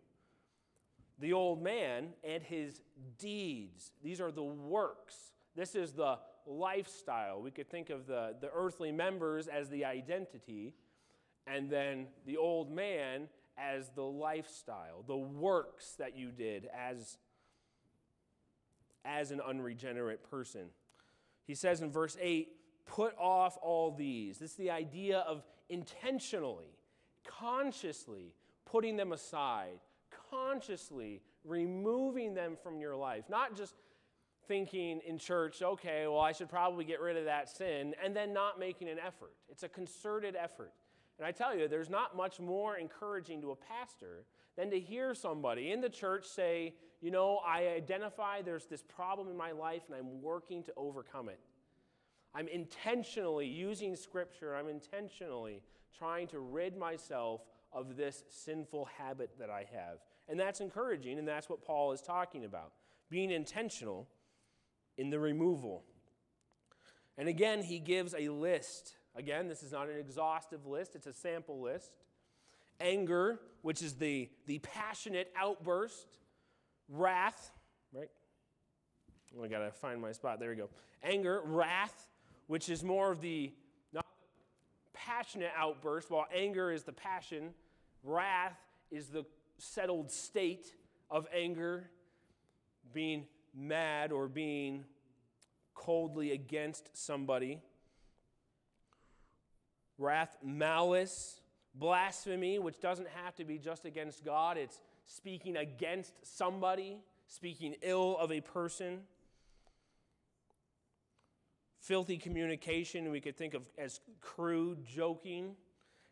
The 1.18 1.32
old 1.32 1.62
man 1.62 2.08
and 2.24 2.42
his 2.42 2.82
deeds, 3.18 3.92
these 4.02 4.20
are 4.20 4.32
the 4.32 4.42
works. 4.42 5.14
This 5.54 5.74
is 5.74 5.92
the 5.92 6.18
lifestyle. 6.46 7.40
We 7.40 7.50
could 7.50 7.70
think 7.70 7.90
of 7.90 8.06
the, 8.06 8.34
the 8.40 8.50
earthly 8.52 8.92
members 8.92 9.46
as 9.46 9.68
the 9.68 9.84
identity, 9.84 10.74
and 11.46 11.70
then 11.70 12.08
the 12.26 12.36
old 12.36 12.70
man 12.70 13.28
as 13.56 13.90
the 13.94 14.02
lifestyle, 14.02 15.04
the 15.06 15.16
works 15.16 15.94
that 15.98 16.16
you 16.16 16.30
did 16.30 16.68
as, 16.76 17.18
as 19.04 19.30
an 19.30 19.40
unregenerate 19.40 20.28
person. 20.28 20.66
He 21.46 21.54
says 21.54 21.80
in 21.80 21.90
verse 21.90 22.16
8, 22.20 22.48
put 22.86 23.14
off 23.18 23.56
all 23.62 23.92
these. 23.92 24.38
This 24.38 24.52
is 24.52 24.56
the 24.56 24.70
idea 24.70 25.20
of 25.20 25.42
intentionally, 25.68 26.76
consciously 27.26 28.34
putting 28.64 28.96
them 28.96 29.12
aside, 29.12 29.78
consciously 30.34 31.20
removing 31.44 32.34
them 32.34 32.56
from 32.62 32.80
your 32.80 32.96
life. 32.96 33.24
Not 33.28 33.56
just 33.56 33.74
thinking 34.46 35.00
in 35.06 35.18
church, 35.18 35.62
okay, 35.62 36.06
well, 36.06 36.20
I 36.20 36.32
should 36.32 36.48
probably 36.48 36.84
get 36.84 37.00
rid 37.00 37.16
of 37.16 37.24
that 37.24 37.48
sin, 37.48 37.94
and 38.02 38.14
then 38.14 38.32
not 38.32 38.58
making 38.58 38.88
an 38.88 38.98
effort. 38.98 39.32
It's 39.48 39.62
a 39.62 39.68
concerted 39.68 40.36
effort. 40.36 40.72
And 41.18 41.26
I 41.26 41.32
tell 41.32 41.56
you, 41.56 41.68
there's 41.68 41.90
not 41.90 42.16
much 42.16 42.40
more 42.40 42.76
encouraging 42.76 43.40
to 43.42 43.52
a 43.52 43.56
pastor 43.56 44.24
than 44.56 44.70
to 44.70 44.80
hear 44.80 45.14
somebody 45.14 45.72
in 45.72 45.80
the 45.80 45.88
church 45.88 46.26
say, 46.26 46.74
you 47.00 47.10
know, 47.10 47.40
I 47.46 47.68
identify 47.68 48.42
there's 48.42 48.66
this 48.66 48.82
problem 48.82 49.28
in 49.28 49.36
my 49.36 49.52
life 49.52 49.82
and 49.88 49.96
I'm 49.96 50.22
working 50.22 50.62
to 50.64 50.72
overcome 50.76 51.28
it. 51.28 51.40
I'm 52.34 52.48
intentionally 52.48 53.46
using 53.46 53.94
scripture, 53.94 54.56
I'm 54.56 54.68
intentionally 54.68 55.62
trying 55.96 56.26
to 56.28 56.40
rid 56.40 56.76
myself 56.76 57.42
of 57.74 57.96
this 57.96 58.24
sinful 58.28 58.88
habit 58.98 59.30
that 59.38 59.50
I 59.50 59.66
have. 59.72 59.98
And 60.28 60.38
that's 60.38 60.60
encouraging, 60.60 61.18
and 61.18 61.28
that's 61.28 61.50
what 61.50 61.64
Paul 61.64 61.92
is 61.92 62.00
talking 62.00 62.44
about 62.44 62.72
being 63.10 63.30
intentional 63.30 64.08
in 64.96 65.10
the 65.10 65.18
removal. 65.18 65.84
And 67.18 67.28
again, 67.28 67.62
he 67.62 67.78
gives 67.78 68.14
a 68.18 68.28
list. 68.28 68.96
Again, 69.14 69.48
this 69.48 69.62
is 69.62 69.72
not 69.72 69.88
an 69.88 69.98
exhaustive 69.98 70.66
list, 70.66 70.96
it's 70.96 71.06
a 71.06 71.12
sample 71.12 71.60
list. 71.60 71.92
Anger, 72.80 73.40
which 73.62 73.82
is 73.82 73.94
the, 73.94 74.28
the 74.46 74.58
passionate 74.58 75.32
outburst. 75.36 76.18
Wrath, 76.88 77.52
right? 77.94 78.10
I 79.42 79.46
gotta 79.48 79.70
find 79.70 80.00
my 80.00 80.12
spot. 80.12 80.38
There 80.38 80.50
we 80.50 80.56
go. 80.56 80.68
Anger, 81.02 81.40
wrath, 81.44 82.08
which 82.46 82.68
is 82.68 82.82
more 82.82 83.12
of 83.12 83.20
the 83.20 83.52
not 83.92 84.06
passionate 84.92 85.52
outburst, 85.56 86.10
while 86.10 86.26
anger 86.34 86.70
is 86.70 86.82
the 86.82 86.92
passion, 86.92 87.54
wrath 88.04 88.56
is 88.90 89.08
the 89.08 89.24
settled 89.58 90.10
state 90.10 90.66
of 91.10 91.26
anger, 91.34 91.90
being 92.92 93.26
mad 93.54 94.12
or 94.12 94.28
being 94.28 94.84
coldly 95.74 96.32
against 96.32 96.96
somebody. 96.96 97.60
Wrath, 99.98 100.36
malice, 100.42 101.40
blasphemy, 101.74 102.58
which 102.58 102.80
doesn't 102.80 103.08
have 103.24 103.34
to 103.36 103.44
be 103.44 103.58
just 103.58 103.84
against 103.84 104.24
God, 104.24 104.56
it's 104.56 104.80
speaking 105.06 105.56
against 105.56 106.14
somebody, 106.22 106.98
speaking 107.26 107.74
ill 107.82 108.16
of 108.18 108.30
a 108.30 108.40
person 108.40 109.00
filthy 111.84 112.16
communication 112.16 113.10
we 113.10 113.20
could 113.20 113.36
think 113.36 113.52
of 113.52 113.62
as 113.76 114.00
crude 114.20 114.84
joking. 114.86 115.54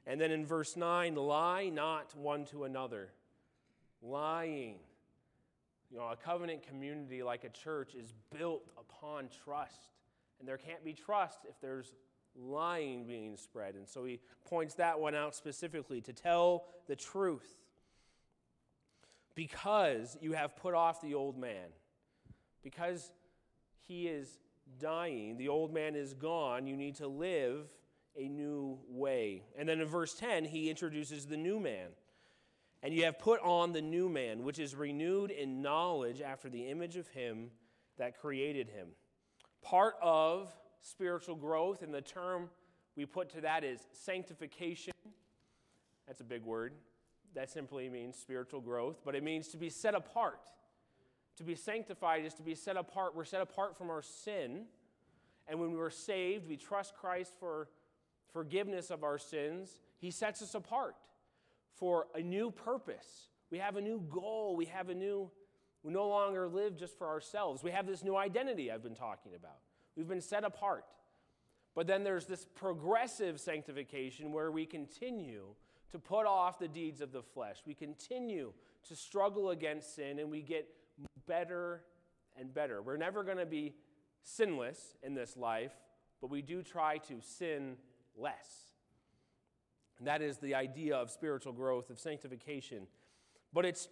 And 0.07 0.21
then 0.21 0.31
in 0.31 0.45
verse 0.45 0.77
9, 0.77 1.15
lie 1.15 1.69
not 1.69 2.15
one 2.17 2.45
to 2.47 2.65
another. 2.65 3.11
Lying. 4.03 4.77
You 5.91 5.99
know, 5.99 6.09
a 6.09 6.17
covenant 6.17 6.67
community 6.67 7.23
like 7.23 7.45
a 7.45 7.51
church 7.51 7.95
is 7.95 8.13
built 8.37 8.69
upon 8.79 9.29
trust. 9.45 9.93
And 10.41 10.49
there 10.49 10.59
can't 10.59 10.85
be 10.85 10.93
trust 10.93 11.41
if 11.49 11.61
there's 11.61 11.93
lying 12.35 13.05
being 13.05 13.37
spread. 13.37 13.75
And 13.75 13.89
so 13.89 14.05
he 14.05 14.21
points 14.45 14.75
that 14.75 14.99
one 14.99 15.15
out 15.15 15.35
specifically 15.35 16.01
to 16.01 16.13
tell 16.13 16.65
the 16.87 16.97
truth. 16.97 17.59
Because 19.35 20.17
you 20.21 20.33
have 20.33 20.57
put 20.57 20.75
off 20.75 21.01
the 21.01 21.15
old 21.15 21.39
man, 21.39 21.71
because 22.63 23.13
he 23.87 24.09
is 24.09 24.39
dying, 24.79 25.37
the 25.39 25.49
old 25.49 25.73
man 25.73 25.95
is 25.95 26.13
gone, 26.13 26.67
you 26.67 26.77
need 26.77 26.97
to 26.97 27.07
live 27.07 27.71
a 28.17 28.29
new 28.29 28.79
way. 28.89 29.45
And 29.59 29.69
then 29.69 29.81
in 29.81 29.87
verse 29.87 30.15
10, 30.15 30.45
he 30.45 30.71
introduces 30.71 31.27
the 31.27 31.37
new 31.37 31.59
man. 31.59 31.89
And 32.83 32.93
you 32.93 33.05
have 33.05 33.19
put 33.19 33.41
on 33.43 33.73
the 33.73 33.81
new 33.81 34.09
man, 34.09 34.43
which 34.43 34.59
is 34.59 34.75
renewed 34.75 35.31
in 35.31 35.63
knowledge 35.63 36.21
after 36.21 36.49
the 36.49 36.69
image 36.69 36.97
of 36.97 37.09
him 37.09 37.51
that 37.99 38.19
created 38.19 38.69
him. 38.69 38.89
Part 39.63 39.95
of 40.03 40.53
spiritual 40.81 41.37
growth, 41.37 41.83
and 41.83 41.95
the 41.95 42.01
term 42.01 42.51
we 42.97 43.07
put 43.07 43.31
to 43.31 43.41
that 43.43 43.63
is 43.63 43.81
sanctification. 43.93 44.93
That's 46.07 46.21
a 46.21 46.25
big 46.25 46.43
word. 46.43 46.75
That 47.35 47.51
simply 47.51 47.89
means 47.89 48.17
spiritual 48.17 48.61
growth, 48.61 49.01
but 49.05 49.15
it 49.15 49.23
means 49.23 49.49
to 49.49 49.57
be 49.57 49.71
set 49.71 49.95
apart. 49.95 50.51
To 51.37 51.45
be 51.45 51.55
sanctified 51.55 52.25
is 52.25 52.35
to 52.35 52.43
be 52.43 52.55
set 52.55 52.77
apart. 52.77 53.15
We're 53.15 53.25
set 53.25 53.41
apart 53.41 53.79
from 53.79 53.89
our 53.89 54.03
sin. 54.03 54.65
And 55.49 55.59
when 55.59 55.73
we're 55.73 55.91
saved, 55.91 56.49
we 56.49 56.57
trust 56.57 56.95
Christ 56.95 57.33
for 57.41 57.69
forgiveness 58.33 58.91
of 58.91 59.05
our 59.05 59.19
sins. 59.19 59.81
He 59.99 60.11
sets 60.11 60.43
us 60.43 60.55
apart 60.55 60.97
for 61.75 62.07
a 62.15 62.21
new 62.21 62.51
purpose. 62.51 63.29
We 63.51 63.59
have 63.59 63.77
a 63.77 63.81
new 63.81 64.05
goal. 64.11 64.57
We 64.57 64.67
have 64.67 64.89
a 64.89 64.95
new, 64.95 65.31
we 65.83 65.93
no 65.93 66.09
longer 66.09 66.49
live 66.49 66.77
just 66.77 66.97
for 66.97 67.09
ourselves. 67.09 67.63
We 67.63 67.71
have 67.71 67.87
this 67.87 68.03
new 68.03 68.17
identity 68.17 68.71
I've 68.71 68.83
been 68.83 68.95
talking 68.95 69.33
about. 69.35 69.59
We've 69.97 70.09
been 70.09 70.21
set 70.21 70.45
apart. 70.45 70.85
But 71.75 71.87
then 71.87 72.05
there's 72.05 72.27
this 72.27 72.47
progressive 72.55 73.41
sanctification 73.41 74.33
where 74.33 74.51
we 74.51 74.67
continue 74.67 75.55
to 75.91 75.99
put 75.99 76.27
off 76.27 76.59
the 76.59 76.69
deeds 76.69 77.01
of 77.01 77.13
the 77.13 77.23
flesh. 77.23 77.59
We 77.67 77.75
continue 77.75 78.53
to 78.89 78.97
struggle 78.97 79.51
against 79.51 79.95
sin 79.95 80.19
and 80.19 80.31
we 80.31 80.43
get 80.43 80.69
better 81.27 81.83
and 82.39 82.53
better. 82.53 82.83
We're 82.83 82.97
never 82.97 83.23
going 83.23 83.39
to 83.39 83.47
be 83.47 83.75
sinless 84.23 84.97
in 85.03 85.15
this 85.15 85.37
life, 85.37 85.73
but 86.21 86.31
we 86.31 86.43
do 86.43 86.63
try 86.63 86.99
to 86.99 87.21
sin 87.21 87.77
less. 88.17 88.75
And 89.99 90.07
that 90.07 90.23
is 90.23 90.39
the 90.39 90.55
idea 90.55 90.97
of 90.97 91.11
spiritual 91.11 91.53
growth, 91.53 91.91
of 91.91 91.99
sanctification. 91.99 92.87
But 93.53 93.65
it's 93.65 93.89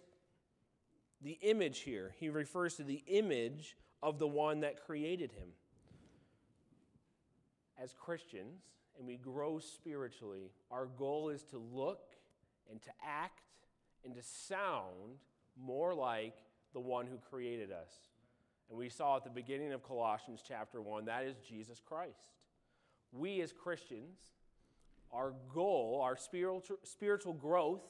the 1.21 1.37
image 1.41 1.79
here. 1.79 2.13
He 2.19 2.29
refers 2.29 2.75
to 2.75 2.83
the 2.83 3.03
image 3.07 3.77
of 4.03 4.19
the 4.19 4.27
one 4.27 4.61
that 4.61 4.83
created 4.83 5.31
him 5.31 5.49
as 7.81 7.93
Christians 7.93 8.61
and 8.97 9.07
we 9.07 9.17
grow 9.17 9.59
spiritually, 9.59 10.51
our 10.69 10.85
goal 10.85 11.29
is 11.29 11.43
to 11.45 11.57
look 11.57 12.15
and 12.69 12.81
to 12.83 12.91
act 13.05 13.41
and 14.05 14.13
to 14.15 14.21
sound 14.21 15.17
more 15.59 15.93
like 15.93 16.35
the 16.73 16.79
one 16.79 17.07
who 17.07 17.17
created 17.29 17.71
us. 17.71 17.91
And 18.69 18.77
we 18.77 18.89
saw 18.89 19.17
at 19.17 19.23
the 19.23 19.29
beginning 19.29 19.73
of 19.73 19.83
Colossians 19.83 20.41
chapter 20.47 20.81
1 20.81 21.05
that 21.05 21.23
is 21.23 21.35
Jesus 21.37 21.81
Christ. 21.83 22.29
We 23.11 23.41
as 23.41 23.51
Christians, 23.51 24.17
our 25.11 25.33
goal, 25.53 26.01
our 26.03 26.15
spiritual, 26.15 26.77
spiritual 26.83 27.33
growth 27.33 27.81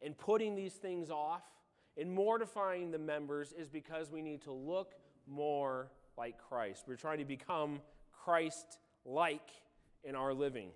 in 0.00 0.14
putting 0.14 0.54
these 0.54 0.74
things 0.74 1.10
off, 1.10 1.42
in 1.96 2.14
mortifying 2.14 2.90
the 2.90 2.98
members, 2.98 3.52
is 3.52 3.68
because 3.68 4.10
we 4.10 4.22
need 4.22 4.42
to 4.42 4.52
look 4.52 4.94
more 5.26 5.90
like 6.16 6.36
Christ. 6.48 6.84
We're 6.86 6.96
trying 6.96 7.18
to 7.18 7.24
become 7.24 7.80
Christ 8.24 8.78
like 9.04 9.50
in 10.04 10.14
our 10.14 10.32
living. 10.32 10.70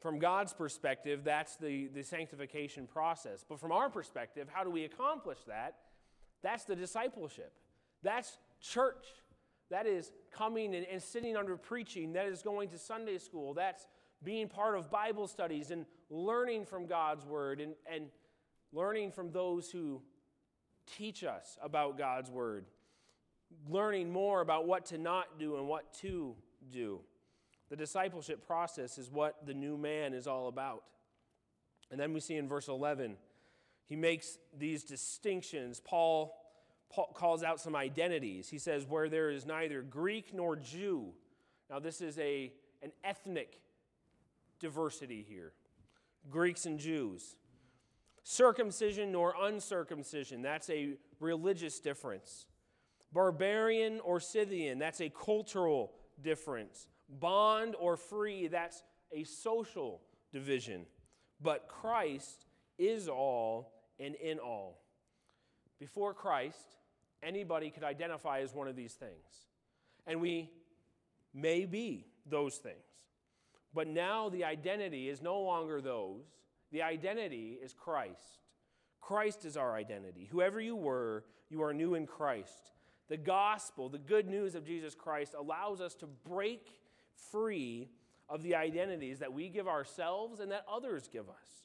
From 0.00 0.18
God's 0.18 0.52
perspective, 0.52 1.22
that's 1.24 1.56
the, 1.56 1.88
the 1.88 2.02
sanctification 2.02 2.86
process. 2.86 3.44
But 3.48 3.60
from 3.60 3.72
our 3.72 3.90
perspective, 3.90 4.48
how 4.52 4.62
do 4.62 4.70
we 4.70 4.84
accomplish 4.84 5.38
that? 5.48 5.74
That's 6.42 6.64
the 6.64 6.76
discipleship. 6.76 7.52
That's 8.02 8.38
church. 8.60 9.04
That 9.70 9.86
is 9.86 10.12
coming 10.32 10.74
and, 10.74 10.86
and 10.86 11.02
sitting 11.02 11.36
under 11.36 11.56
preaching. 11.56 12.12
That 12.14 12.26
is 12.26 12.42
going 12.42 12.70
to 12.70 12.78
Sunday 12.78 13.18
school. 13.18 13.54
That's 13.54 13.86
being 14.22 14.48
part 14.48 14.76
of 14.76 14.90
Bible 14.90 15.28
studies 15.28 15.70
and 15.70 15.86
learning 16.10 16.66
from 16.66 16.86
God's 16.86 17.24
word 17.24 17.60
and, 17.60 17.74
and 17.90 18.06
learning 18.72 19.12
from 19.12 19.30
those 19.30 19.70
who 19.70 20.02
teach 20.86 21.22
us 21.22 21.58
about 21.62 21.98
God's 21.98 22.30
word 22.30 22.64
learning 23.68 24.10
more 24.10 24.40
about 24.40 24.66
what 24.66 24.86
to 24.86 24.98
not 24.98 25.38
do 25.38 25.56
and 25.56 25.66
what 25.66 25.92
to 25.94 26.34
do. 26.70 27.00
The 27.70 27.76
discipleship 27.76 28.46
process 28.46 28.98
is 28.98 29.10
what 29.10 29.46
the 29.46 29.54
new 29.54 29.76
man 29.76 30.14
is 30.14 30.26
all 30.26 30.48
about. 30.48 30.84
And 31.90 31.98
then 31.98 32.12
we 32.12 32.20
see 32.20 32.36
in 32.36 32.48
verse 32.48 32.68
11, 32.68 33.16
he 33.86 33.96
makes 33.96 34.38
these 34.56 34.84
distinctions. 34.84 35.80
Paul, 35.80 36.34
Paul 36.90 37.10
calls 37.14 37.42
out 37.42 37.60
some 37.60 37.76
identities. 37.76 38.48
He 38.48 38.58
says, 38.58 38.86
Where 38.86 39.08
there 39.08 39.30
is 39.30 39.46
neither 39.46 39.82
Greek 39.82 40.32
nor 40.32 40.56
Jew. 40.56 41.12
Now, 41.70 41.78
this 41.78 42.00
is 42.00 42.18
a, 42.18 42.52
an 42.82 42.92
ethnic 43.04 43.60
diversity 44.58 45.24
here 45.28 45.52
Greeks 46.30 46.66
and 46.66 46.78
Jews. 46.78 47.36
Circumcision 48.22 49.12
nor 49.12 49.34
uncircumcision, 49.40 50.42
that's 50.42 50.68
a 50.68 50.94
religious 51.20 51.80
difference. 51.80 52.46
Barbarian 53.12 54.00
or 54.00 54.20
Scythian, 54.20 54.78
that's 54.78 55.00
a 55.00 55.08
cultural 55.08 55.92
difference. 56.20 56.88
Bond 57.08 57.74
or 57.78 57.96
free, 57.96 58.48
that's 58.48 58.82
a 59.12 59.24
social 59.24 60.02
division. 60.30 60.84
But 61.40 61.68
Christ 61.68 62.44
is 62.78 63.08
all 63.08 63.72
and 63.98 64.14
in 64.16 64.38
all. 64.38 64.82
Before 65.78 66.12
Christ, 66.12 66.76
anybody 67.22 67.70
could 67.70 67.84
identify 67.84 68.40
as 68.40 68.54
one 68.54 68.68
of 68.68 68.76
these 68.76 68.94
things. 68.94 69.46
And 70.06 70.20
we 70.20 70.50
may 71.34 71.64
be 71.64 72.06
those 72.26 72.56
things. 72.56 72.76
But 73.74 73.88
now 73.88 74.28
the 74.28 74.44
identity 74.44 75.08
is 75.08 75.22
no 75.22 75.40
longer 75.40 75.80
those, 75.80 76.24
the 76.72 76.82
identity 76.82 77.58
is 77.62 77.72
Christ. 77.72 78.42
Christ 79.00 79.44
is 79.44 79.56
our 79.56 79.74
identity. 79.74 80.28
Whoever 80.30 80.60
you 80.60 80.76
were, 80.76 81.24
you 81.48 81.62
are 81.62 81.72
new 81.72 81.94
in 81.94 82.06
Christ. 82.06 82.72
The 83.08 83.16
gospel, 83.16 83.88
the 83.88 83.98
good 83.98 84.28
news 84.28 84.54
of 84.54 84.66
Jesus 84.66 84.94
Christ, 84.94 85.34
allows 85.38 85.80
us 85.80 85.94
to 85.96 86.06
break 86.06 86.66
free 87.30 87.88
of 88.28 88.42
the 88.42 88.54
identities 88.54 89.20
that 89.20 89.32
we 89.32 89.48
give 89.48 89.66
ourselves 89.66 90.40
and 90.40 90.52
that 90.52 90.64
others 90.70 91.08
give 91.10 91.28
us. 91.28 91.64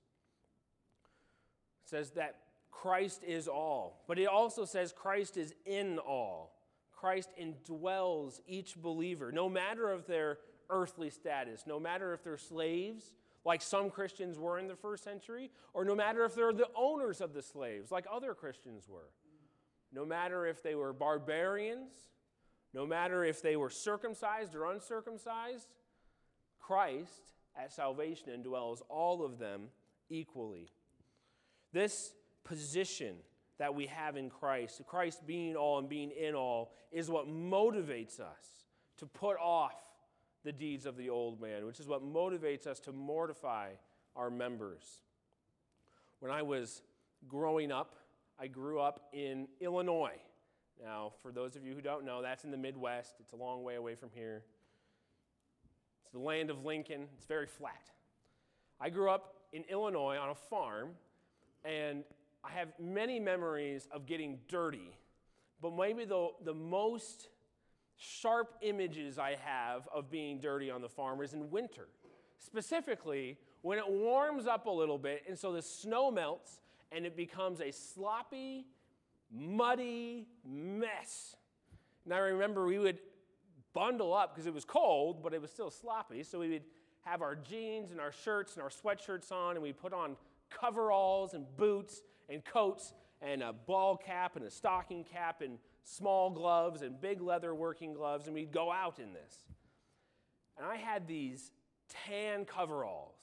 It 1.83 1.89
says 1.89 2.11
that 2.11 2.42
Christ 2.81 3.23
is 3.23 3.47
all, 3.47 4.03
but 4.07 4.19
it 4.19 4.27
also 4.27 4.65
says 4.65 4.91
Christ 4.91 5.37
is 5.37 5.53
in 5.65 5.99
all. 5.99 6.55
Christ 6.91 7.29
indwells 7.39 8.39
each 8.47 8.75
believer, 8.81 9.31
no 9.31 9.49
matter 9.49 9.89
of 9.89 10.05
their 10.07 10.39
earthly 10.69 11.09
status, 11.09 11.63
no 11.67 11.79
matter 11.79 12.13
if 12.13 12.23
they're 12.23 12.37
slaves, 12.37 13.13
like 13.45 13.61
some 13.61 13.89
Christians 13.89 14.39
were 14.39 14.57
in 14.57 14.67
the 14.67 14.75
first 14.75 15.03
century, 15.03 15.51
or 15.73 15.83
no 15.85 15.95
matter 15.95 16.23
if 16.25 16.33
they're 16.33 16.53
the 16.53 16.69
owners 16.75 17.21
of 17.21 17.33
the 17.33 17.41
slaves, 17.41 17.91
like 17.91 18.05
other 18.11 18.33
Christians 18.33 18.87
were 18.87 19.09
no 19.93 20.05
matter 20.05 20.45
if 20.45 20.63
they 20.63 20.75
were 20.75 20.91
barbarians, 20.91 21.93
no 22.73 22.85
matter 22.85 23.23
if 23.23 23.41
they 23.41 23.55
were 23.55 23.69
circumcised 23.69 24.55
or 24.55 24.71
uncircumcised, 24.71 25.67
Christ 26.59 27.33
at 27.55 27.71
salvation 27.71 28.29
indwells 28.29 28.81
all 28.89 29.23
of 29.23 29.37
them 29.37 29.67
equally. 30.09 30.71
This 31.71 32.13
position 32.43 33.15
that 33.59 33.73
we 33.73 33.85
have 33.87 34.17
in 34.17 34.29
Christ, 34.29 34.81
Christ 34.87 35.25
being 35.25 35.55
all 35.55 35.79
and 35.79 35.87
being 35.87 36.11
in 36.11 36.35
all, 36.35 36.73
is 36.91 37.09
what 37.09 37.27
motivates 37.27 38.19
us 38.19 38.65
to 38.97 39.05
put 39.05 39.37
off 39.37 39.75
the 40.43 40.51
deeds 40.51 40.85
of 40.85 40.97
the 40.97 41.09
old 41.09 41.39
man, 41.39 41.65
which 41.65 41.79
is 41.79 41.87
what 41.87 42.03
motivates 42.03 42.67
us 42.67 42.79
to 42.81 42.91
mortify 42.91 43.69
our 44.15 44.29
members. 44.29 45.01
When 46.19 46.31
I 46.31 46.41
was 46.41 46.81
growing 47.27 47.71
up, 47.71 47.95
I 48.39 48.47
grew 48.47 48.79
up 48.79 49.09
in 49.13 49.47
Illinois. 49.61 50.19
Now, 50.83 51.13
for 51.21 51.31
those 51.31 51.55
of 51.55 51.65
you 51.65 51.73
who 51.73 51.81
don't 51.81 52.05
know, 52.05 52.21
that's 52.21 52.43
in 52.43 52.51
the 52.51 52.57
Midwest. 52.57 53.15
It's 53.19 53.33
a 53.33 53.35
long 53.35 53.63
way 53.63 53.75
away 53.75 53.95
from 53.95 54.09
here. 54.13 54.43
It's 56.01 56.11
the 56.11 56.19
land 56.19 56.49
of 56.49 56.65
Lincoln, 56.65 57.07
it's 57.15 57.25
very 57.25 57.47
flat. 57.47 57.91
I 58.79 58.89
grew 58.89 59.09
up 59.09 59.35
in 59.53 59.63
Illinois 59.69 60.17
on 60.17 60.29
a 60.29 60.35
farm, 60.35 60.89
and 61.63 62.03
I 62.43 62.51
have 62.51 62.69
many 62.79 63.19
memories 63.19 63.87
of 63.91 64.05
getting 64.05 64.39
dirty. 64.47 64.97
But 65.61 65.75
maybe 65.75 66.05
the, 66.05 66.29
the 66.43 66.53
most 66.53 67.29
sharp 67.95 68.55
images 68.61 69.17
I 69.17 69.37
have 69.43 69.87
of 69.93 70.11
being 70.11 70.39
dirty 70.39 70.69
on 70.69 70.81
the 70.81 70.89
farm 70.89 71.21
is 71.21 71.33
in 71.33 71.49
winter. 71.49 71.87
Specifically, 72.37 73.37
when 73.61 73.77
it 73.77 73.89
warms 73.89 74.45
up 74.45 74.65
a 74.65 74.69
little 74.69 74.97
bit, 74.97 75.23
and 75.27 75.39
so 75.39 75.53
the 75.53 75.61
snow 75.61 76.11
melts, 76.11 76.59
and 76.91 77.05
it 77.05 77.15
becomes 77.15 77.61
a 77.61 77.71
sloppy, 77.71 78.65
muddy 79.31 80.27
mess. 80.45 81.37
And 82.03 82.13
I 82.13 82.17
remember 82.17 82.65
we 82.65 82.77
would 82.77 82.99
bundle 83.73 84.13
up 84.13 84.33
because 84.33 84.45
it 84.45 84.53
was 84.53 84.65
cold, 84.65 85.23
but 85.23 85.33
it 85.33 85.41
was 85.41 85.49
still 85.49 85.71
sloppy. 85.71 86.23
So 86.23 86.39
we 86.39 86.49
would 86.49 86.63
have 87.05 87.21
our 87.21 87.35
jeans 87.35 87.91
and 87.91 87.99
our 87.99 88.11
shirts 88.11 88.53
and 88.53 88.61
our 88.61 88.69
sweatshirts 88.69 89.31
on, 89.31 89.55
and 89.55 89.63
we'd 89.63 89.77
put 89.77 89.93
on 89.93 90.17
coveralls 90.59 91.33
and 91.33 91.45
boots 91.57 92.01
and 92.29 92.43
coats 92.43 92.93
and 93.21 93.41
a 93.41 93.53
ball 93.53 93.97
cap 93.97 94.35
and 94.35 94.45
a 94.45 94.51
stocking 94.51 95.03
cap 95.03 95.41
and 95.41 95.57
small 95.83 96.29
gloves 96.29 96.81
and 96.81 96.99
big 96.99 97.21
leather 97.21 97.53
working 97.53 97.93
gloves, 97.93 98.27
and 98.27 98.33
we'd 98.33 98.51
go 98.51 98.71
out 98.71 98.99
in 98.99 99.13
this. 99.13 99.43
And 100.57 100.65
I 100.65 100.75
had 100.75 101.07
these 101.07 101.51
tan 102.07 102.45
coveralls. 102.45 103.15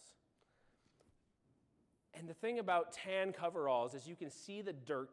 And 2.14 2.29
the 2.29 2.35
thing 2.35 2.59
about 2.59 2.93
tan 2.93 3.33
coveralls 3.33 3.95
is 3.95 4.07
you 4.07 4.16
can 4.16 4.31
see 4.31 4.62
the 4.62 4.73
dirt 4.73 5.11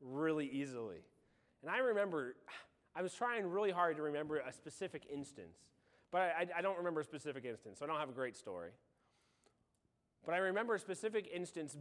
really 0.00 0.46
easily. 0.46 1.04
And 1.62 1.70
I 1.70 1.78
remember, 1.78 2.36
I 2.94 3.02
was 3.02 3.14
trying 3.14 3.46
really 3.46 3.70
hard 3.70 3.96
to 3.96 4.02
remember 4.02 4.38
a 4.38 4.52
specific 4.52 5.06
instance, 5.12 5.58
but 6.10 6.22
I, 6.22 6.46
I 6.58 6.62
don't 6.62 6.78
remember 6.78 7.00
a 7.00 7.04
specific 7.04 7.44
instance, 7.44 7.78
so 7.78 7.84
I 7.84 7.88
don't 7.88 7.98
have 7.98 8.08
a 8.08 8.12
great 8.12 8.36
story. 8.36 8.70
But 10.24 10.34
I 10.34 10.38
remember 10.38 10.74
a 10.74 10.78
specific 10.78 11.28
instance, 11.32 11.76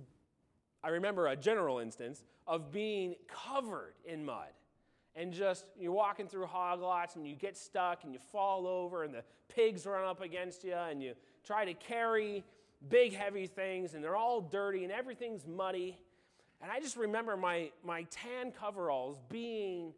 I 0.84 0.90
remember 0.90 1.28
a 1.28 1.36
general 1.36 1.80
instance 1.80 2.24
of 2.48 2.72
being 2.72 3.16
covered 3.28 3.94
in 4.06 4.26
mud. 4.26 4.48
And 5.16 5.34
just, 5.34 5.66
you're 5.78 5.92
walking 5.92 6.28
through 6.28 6.46
hog 6.46 6.82
lots 6.82 7.16
and 7.16 7.28
you 7.28 7.36
get 7.36 7.58
stuck 7.58 8.04
and 8.04 8.14
you 8.14 8.20
fall 8.32 8.68
over 8.68 9.04
and 9.04 9.14
the 9.14 9.24
pigs 9.54 9.86
run 9.86 10.06
up 10.06 10.22
against 10.22 10.64
you 10.64 10.74
and 10.74 11.02
you 11.04 11.14
try 11.44 11.66
to 11.66 11.74
carry 11.74 12.44
big, 12.88 13.14
heavy 13.14 13.48
things 13.48 13.94
and 13.94 14.04
they're 14.04 14.16
all 14.16 14.40
dirty 14.40 14.84
and 14.84 14.94
everything's 14.94 15.46
muddy. 15.46 15.98
And 16.62 16.72
I 16.72 16.80
just 16.80 16.96
remember 16.96 17.36
my, 17.36 17.72
my 17.84 18.04
tan 18.12 18.52
coveralls 18.52 19.20
being 19.30 19.94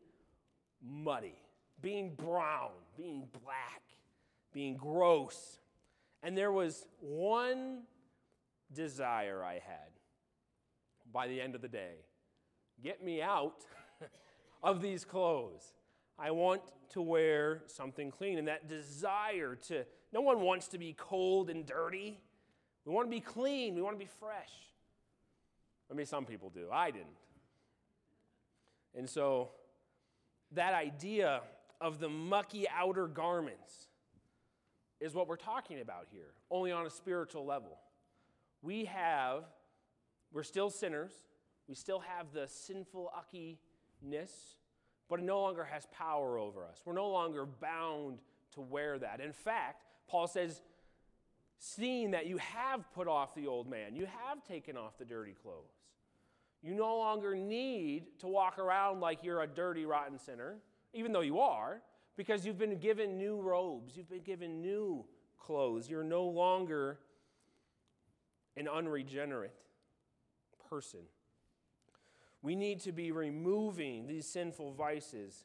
muddy, 0.83 1.35
being 1.81 2.15
brown, 2.15 2.71
being 2.97 3.27
black, 3.43 3.81
being 4.53 4.77
gross. 4.77 5.59
And 6.23 6.37
there 6.37 6.51
was 6.51 6.85
one 6.99 7.83
desire 8.73 9.43
I 9.43 9.53
had 9.53 9.91
by 11.11 11.27
the 11.27 11.41
end 11.41 11.55
of 11.55 11.61
the 11.61 11.67
day 11.67 11.95
get 12.83 13.03
me 13.03 13.21
out 13.21 13.65
of 14.63 14.81
these 14.81 15.05
clothes. 15.05 15.73
I 16.17 16.31
want 16.31 16.61
to 16.89 17.01
wear 17.01 17.63
something 17.67 18.11
clean. 18.11 18.37
And 18.37 18.47
that 18.47 18.67
desire 18.67 19.55
to, 19.67 19.85
no 20.13 20.21
one 20.21 20.41
wants 20.41 20.67
to 20.69 20.77
be 20.77 20.93
cold 20.97 21.49
and 21.49 21.65
dirty. 21.65 22.19
We 22.85 22.93
want 22.93 23.07
to 23.07 23.11
be 23.11 23.21
clean, 23.21 23.75
we 23.75 23.81
want 23.81 23.95
to 23.95 24.03
be 24.03 24.09
fresh. 24.19 24.51
I 25.89 25.93
mean, 25.93 26.05
some 26.05 26.25
people 26.25 26.49
do. 26.49 26.67
I 26.71 26.91
didn't. 26.91 27.07
And 28.95 29.09
so, 29.09 29.51
that 30.53 30.73
idea 30.73 31.41
of 31.79 31.99
the 31.99 32.09
mucky 32.09 32.67
outer 32.69 33.07
garments 33.07 33.87
is 34.99 35.13
what 35.13 35.27
we're 35.27 35.37
talking 35.37 35.79
about 35.79 36.07
here, 36.11 36.33
only 36.49 36.71
on 36.71 36.85
a 36.85 36.89
spiritual 36.89 37.45
level. 37.45 37.77
We 38.61 38.85
have, 38.85 39.43
we're 40.31 40.43
still 40.43 40.69
sinners, 40.69 41.13
we 41.67 41.75
still 41.75 41.99
have 41.99 42.33
the 42.33 42.47
sinful 42.47 43.11
uckiness, 43.17 44.55
but 45.09 45.19
it 45.19 45.23
no 45.23 45.41
longer 45.41 45.63
has 45.63 45.87
power 45.87 46.37
over 46.37 46.65
us. 46.65 46.81
We're 46.85 46.93
no 46.93 47.09
longer 47.09 47.45
bound 47.45 48.19
to 48.53 48.61
wear 48.61 48.99
that. 48.99 49.19
In 49.19 49.33
fact, 49.33 49.85
Paul 50.07 50.27
says, 50.27 50.61
seeing 51.57 52.11
that 52.11 52.25
you 52.25 52.37
have 52.37 52.91
put 52.93 53.07
off 53.07 53.35
the 53.35 53.47
old 53.47 53.69
man, 53.69 53.95
you 53.95 54.05
have 54.05 54.43
taken 54.43 54.77
off 54.77 54.97
the 54.97 55.05
dirty 55.05 55.33
clothes. 55.41 55.73
You 56.61 56.75
no 56.75 56.97
longer 56.97 57.35
need 57.35 58.19
to 58.19 58.27
walk 58.27 58.59
around 58.59 58.99
like 58.99 59.23
you're 59.23 59.41
a 59.41 59.47
dirty, 59.47 59.85
rotten 59.85 60.19
sinner, 60.19 60.57
even 60.93 61.11
though 61.11 61.21
you 61.21 61.39
are, 61.39 61.81
because 62.15 62.45
you've 62.45 62.59
been 62.59 62.77
given 62.77 63.17
new 63.17 63.39
robes, 63.39 63.97
you've 63.97 64.09
been 64.09 64.21
given 64.21 64.61
new 64.61 65.05
clothes. 65.39 65.89
You're 65.89 66.03
no 66.03 66.23
longer 66.23 66.99
an 68.57 68.67
unregenerate 68.67 69.55
person. 70.69 71.01
We 72.41 72.55
need 72.55 72.79
to 72.81 72.91
be 72.91 73.11
removing 73.11 74.07
these 74.07 74.27
sinful 74.27 74.73
vices. 74.73 75.43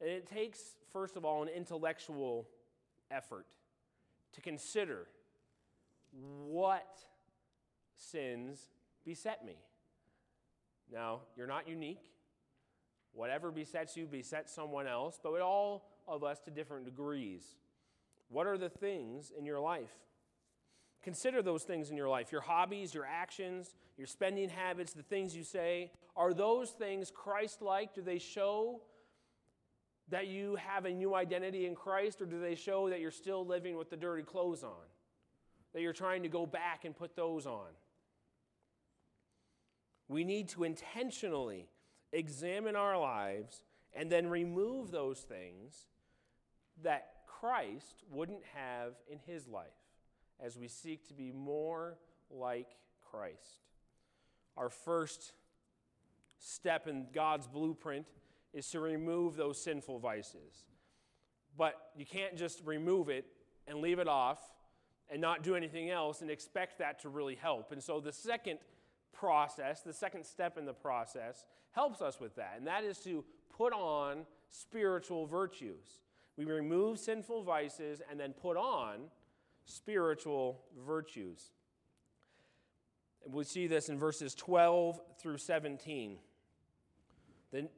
And 0.00 0.10
it 0.10 0.26
takes, 0.26 0.60
first 0.92 1.16
of 1.16 1.24
all, 1.24 1.42
an 1.42 1.48
intellectual 1.48 2.48
effort 3.10 3.46
to 4.32 4.40
consider 4.40 5.06
what 6.46 6.98
sins 7.96 8.70
beset 9.04 9.44
me. 9.44 9.56
Now, 10.92 11.20
you're 11.36 11.46
not 11.46 11.68
unique. 11.68 12.02
Whatever 13.12 13.50
besets 13.50 13.96
you 13.96 14.06
besets 14.06 14.52
someone 14.52 14.86
else, 14.86 15.18
but 15.22 15.40
all 15.40 15.84
of 16.08 16.24
us 16.24 16.40
to 16.40 16.50
different 16.50 16.86
degrees. 16.86 17.42
What 18.28 18.46
are 18.46 18.56
the 18.56 18.70
things 18.70 19.30
in 19.36 19.44
your 19.44 19.60
life? 19.60 19.92
Consider 21.02 21.42
those 21.42 21.64
things 21.64 21.90
in 21.90 21.96
your 21.96 22.08
life 22.08 22.30
your 22.30 22.40
hobbies, 22.40 22.94
your 22.94 23.04
actions, 23.04 23.74
your 23.96 24.06
spending 24.06 24.48
habits, 24.48 24.92
the 24.92 25.02
things 25.02 25.34
you 25.34 25.42
say. 25.42 25.90
Are 26.16 26.32
those 26.32 26.70
things 26.70 27.10
Christ 27.10 27.62
like? 27.62 27.94
Do 27.94 28.02
they 28.02 28.18
show 28.18 28.82
that 30.08 30.28
you 30.28 30.56
have 30.56 30.84
a 30.84 30.90
new 30.90 31.14
identity 31.14 31.66
in 31.66 31.74
Christ, 31.74 32.20
or 32.20 32.26
do 32.26 32.40
they 32.40 32.54
show 32.54 32.90
that 32.90 33.00
you're 33.00 33.10
still 33.10 33.46
living 33.46 33.76
with 33.76 33.90
the 33.90 33.96
dirty 33.96 34.22
clothes 34.22 34.62
on? 34.62 34.86
That 35.72 35.80
you're 35.80 35.92
trying 35.92 36.22
to 36.22 36.28
go 36.28 36.46
back 36.46 36.84
and 36.84 36.96
put 36.96 37.16
those 37.16 37.46
on? 37.46 37.68
We 40.08 40.22
need 40.22 40.50
to 40.50 40.64
intentionally 40.64 41.68
examine 42.12 42.76
our 42.76 42.98
lives 42.98 43.64
and 43.94 44.12
then 44.12 44.28
remove 44.28 44.90
those 44.90 45.20
things 45.20 45.86
that 46.82 47.14
Christ 47.26 48.02
wouldn't 48.10 48.42
have 48.54 48.92
in 49.10 49.18
his 49.26 49.48
life 49.48 49.81
as 50.44 50.58
we 50.58 50.68
seek 50.68 51.06
to 51.08 51.14
be 51.14 51.30
more 51.30 51.96
like 52.30 52.76
Christ. 53.10 53.66
Our 54.56 54.68
first 54.68 55.32
step 56.38 56.88
in 56.88 57.06
God's 57.14 57.46
blueprint 57.46 58.06
is 58.52 58.68
to 58.70 58.80
remove 58.80 59.36
those 59.36 59.62
sinful 59.62 60.00
vices. 60.00 60.64
But 61.56 61.74
you 61.96 62.04
can't 62.04 62.36
just 62.36 62.62
remove 62.64 63.08
it 63.08 63.26
and 63.66 63.78
leave 63.78 63.98
it 63.98 64.08
off 64.08 64.38
and 65.10 65.20
not 65.20 65.42
do 65.42 65.54
anything 65.54 65.90
else 65.90 66.22
and 66.22 66.30
expect 66.30 66.78
that 66.78 67.00
to 67.00 67.08
really 67.08 67.34
help. 67.34 67.70
And 67.72 67.82
so 67.82 68.00
the 68.00 68.12
second 68.12 68.58
process, 69.12 69.82
the 69.82 69.92
second 69.92 70.24
step 70.24 70.58
in 70.58 70.64
the 70.64 70.72
process, 70.72 71.44
helps 71.72 72.02
us 72.02 72.20
with 72.20 72.34
that, 72.36 72.54
and 72.56 72.66
that 72.66 72.84
is 72.84 72.98
to 72.98 73.24
put 73.56 73.72
on 73.72 74.26
spiritual 74.48 75.26
virtues. 75.26 76.00
We 76.36 76.44
remove 76.44 76.98
sinful 76.98 77.42
vices 77.44 78.00
and 78.10 78.18
then 78.18 78.32
put 78.32 78.56
on 78.56 79.10
spiritual 79.64 80.60
virtues. 80.86 81.50
We 83.26 83.44
see 83.44 83.66
this 83.66 83.88
in 83.88 83.98
verses 83.98 84.34
12 84.34 85.00
through 85.20 85.38
17. 85.38 86.18
Then, 87.52 87.68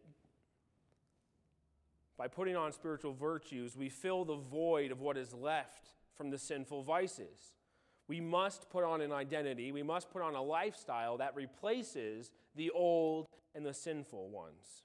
by 2.17 2.29
putting 2.29 2.57
on 2.57 2.73
spiritual 2.73 3.13
virtues, 3.13 3.77
we 3.77 3.89
fill 3.89 4.25
the 4.25 4.37
void 4.37 4.91
of 4.91 5.01
what 5.01 5.17
is 5.17 5.35
left 5.35 5.91
from 6.15 6.31
the 6.31 6.39
sinful 6.39 6.83
vices. 6.83 7.53
We 8.07 8.21
must 8.21 8.71
put 8.71 8.85
on 8.85 9.01
an 9.01 9.13
identity, 9.13 9.73
we 9.73 9.83
must 9.83 10.11
put 10.11 10.23
on 10.23 10.35
a 10.35 10.43
lifestyle 10.43 11.19
that 11.19 11.35
replaces 11.35 12.31
the 12.55 12.71
old 12.71 13.27
and 13.55 13.65
the 13.65 13.75
sinful 13.75 14.29
ones. 14.29 14.85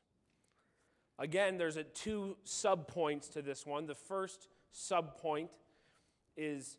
Again, 1.18 1.58
there's 1.58 1.76
a 1.76 1.84
two 1.84 2.38
subpoints 2.46 3.30
to 3.34 3.42
this 3.42 3.66
one. 3.66 3.86
The 3.86 3.96
first 3.96 4.48
subpoint 4.74 5.50
is 6.38 6.78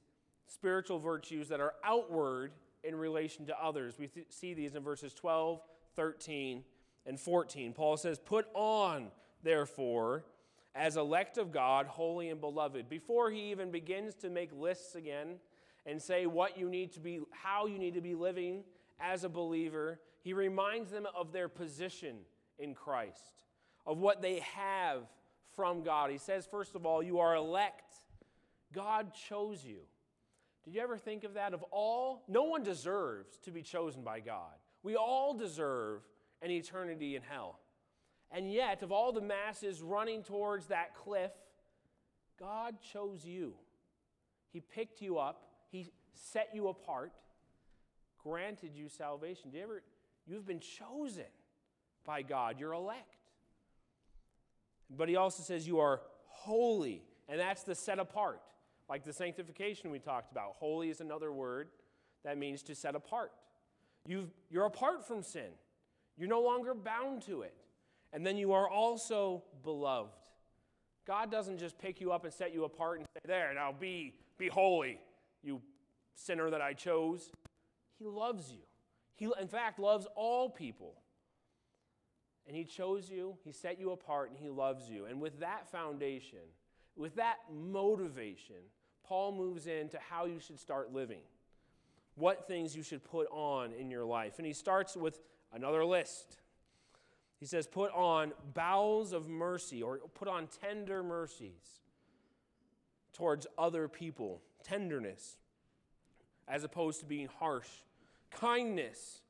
spiritual 0.50 0.98
virtues 0.98 1.48
that 1.48 1.60
are 1.60 1.74
outward 1.84 2.52
in 2.82 2.94
relation 2.94 3.46
to 3.46 3.62
others. 3.62 3.94
We 3.98 4.08
th- 4.08 4.26
see 4.30 4.52
these 4.52 4.74
in 4.74 4.82
verses 4.82 5.14
12, 5.14 5.60
13, 5.94 6.64
and 7.06 7.18
14. 7.18 7.72
Paul 7.72 7.96
says, 7.96 8.18
Put 8.18 8.46
on, 8.54 9.08
therefore, 9.42 10.24
as 10.74 10.96
elect 10.96 11.38
of 11.38 11.52
God, 11.52 11.86
holy 11.86 12.30
and 12.30 12.40
beloved. 12.40 12.88
Before 12.88 13.30
he 13.30 13.50
even 13.50 13.70
begins 13.70 14.14
to 14.16 14.28
make 14.28 14.50
lists 14.52 14.94
again 14.94 15.36
and 15.86 16.02
say 16.02 16.26
what 16.26 16.58
you 16.58 16.68
need 16.68 16.92
to 16.92 17.00
be, 17.00 17.20
how 17.30 17.66
you 17.66 17.78
need 17.78 17.94
to 17.94 18.00
be 18.00 18.14
living 18.14 18.64
as 19.00 19.24
a 19.24 19.28
believer, 19.28 20.00
he 20.20 20.32
reminds 20.32 20.90
them 20.90 21.06
of 21.16 21.32
their 21.32 21.48
position 21.48 22.16
in 22.58 22.74
Christ, 22.74 23.44
of 23.86 23.98
what 23.98 24.20
they 24.20 24.40
have 24.56 25.02
from 25.54 25.82
God. 25.82 26.10
He 26.10 26.18
says, 26.18 26.46
first 26.50 26.74
of 26.74 26.86
all, 26.86 27.02
you 27.02 27.18
are 27.20 27.36
elect. 27.36 27.94
God 28.72 29.12
chose 29.14 29.64
you. 29.64 29.78
Did 30.64 30.74
you 30.74 30.80
ever 30.80 30.98
think 30.98 31.24
of 31.24 31.34
that? 31.34 31.54
Of 31.54 31.62
all, 31.70 32.24
no 32.28 32.44
one 32.44 32.62
deserves 32.62 33.38
to 33.44 33.50
be 33.50 33.62
chosen 33.62 34.02
by 34.02 34.20
God. 34.20 34.54
We 34.82 34.96
all 34.96 35.34
deserve 35.34 36.02
an 36.42 36.50
eternity 36.50 37.16
in 37.16 37.22
hell. 37.22 37.60
And 38.30 38.52
yet, 38.52 38.82
of 38.82 38.92
all 38.92 39.12
the 39.12 39.20
masses 39.20 39.82
running 39.82 40.22
towards 40.22 40.66
that 40.66 40.94
cliff, 40.94 41.32
God 42.38 42.76
chose 42.92 43.24
you. 43.24 43.54
He 44.52 44.60
picked 44.60 45.02
you 45.02 45.18
up, 45.18 45.42
He 45.70 45.92
set 46.14 46.50
you 46.54 46.68
apart, 46.68 47.12
granted 48.22 48.74
you 48.74 48.88
salvation. 48.88 49.50
Do 49.50 49.58
you 49.58 49.64
ever, 49.64 49.82
you've 50.26 50.46
been 50.46 50.60
chosen 50.60 51.24
by 52.04 52.22
God, 52.22 52.58
you're 52.58 52.72
elect. 52.72 53.16
But 54.96 55.08
He 55.08 55.16
also 55.16 55.42
says 55.42 55.66
you 55.66 55.80
are 55.80 56.00
holy 56.26 57.02
And 57.28 57.38
that's 57.38 57.62
the 57.62 57.74
set 57.74 57.98
apart, 57.98 58.40
like 58.90 59.05
the 59.05 59.12
sanctification 59.12 59.90
we 59.90 60.00
talked 60.00 60.33
about. 60.33 60.57
Holy 60.59 60.90
is 60.90 61.00
another 61.00 61.33
word 61.33 61.68
that 62.24 62.37
means 62.37 62.62
to 62.64 62.74
set 62.74 62.96
apart. 62.96 63.31
you 64.07 64.29
you're 64.50 64.66
apart 64.66 65.07
from 65.07 65.22
sin, 65.22 65.53
you're 66.18 66.29
no 66.29 66.42
longer 66.42 66.74
bound 66.74 67.22
to 67.22 67.42
it. 67.42 67.55
And 68.12 68.26
then 68.26 68.37
you 68.37 68.53
are 68.53 68.68
also 68.68 69.44
beloved. 69.62 70.11
God 71.07 71.31
doesn't 71.31 71.59
just 71.59 71.79
pick 71.79 72.00
you 72.00 72.11
up 72.11 72.24
and 72.24 72.35
set 72.35 72.53
you 72.53 72.64
apart 72.64 72.98
and 72.98 73.07
say, 73.14 73.20
There, 73.24 73.55
now 73.55 73.72
be, 73.72 74.14
be 74.37 74.48
holy, 74.48 74.98
you 75.44 75.62
sinner 76.16 76.50
that 76.50 76.61
I 76.61 76.72
chose. 76.72 77.31
He 77.98 78.07
loves 78.07 78.50
you. 78.50 78.59
He, 79.14 79.29
in 79.40 79.46
fact, 79.46 79.79
loves 79.79 80.09
all 80.16 80.50
people. 80.50 80.94
And 82.46 82.57
He 82.57 82.64
chose 82.64 83.09
you, 83.09 83.37
He 83.44 83.53
set 83.53 83.79
you 83.79 83.92
apart, 83.92 84.31
and 84.31 84.38
He 84.38 84.48
loves 84.48 84.90
you. 84.90 85.05
And 85.05 85.20
with 85.20 85.38
that 85.38 85.70
foundation, 85.70 86.38
with 86.96 87.14
that 87.16 87.37
motivation, 87.53 88.57
Paul 89.10 89.32
moves 89.32 89.66
into 89.66 89.98
how 90.08 90.26
you 90.26 90.38
should 90.38 90.60
start 90.60 90.92
living, 90.92 91.22
what 92.14 92.46
things 92.46 92.76
you 92.76 92.84
should 92.84 93.02
put 93.02 93.26
on 93.32 93.72
in 93.72 93.90
your 93.90 94.04
life. 94.04 94.34
And 94.38 94.46
he 94.46 94.52
starts 94.52 94.96
with 94.96 95.18
another 95.52 95.84
list. 95.84 96.36
He 97.40 97.44
says, 97.44 97.66
Put 97.66 97.92
on 97.92 98.32
bowels 98.54 99.12
of 99.12 99.28
mercy, 99.28 99.82
or 99.82 99.98
put 100.14 100.28
on 100.28 100.46
tender 100.60 101.02
mercies 101.02 101.80
towards 103.12 103.48
other 103.58 103.88
people, 103.88 104.42
tenderness, 104.62 105.38
as 106.46 106.62
opposed 106.62 107.00
to 107.00 107.06
being 107.06 107.28
harsh, 107.40 107.66
kindness, 108.30 109.22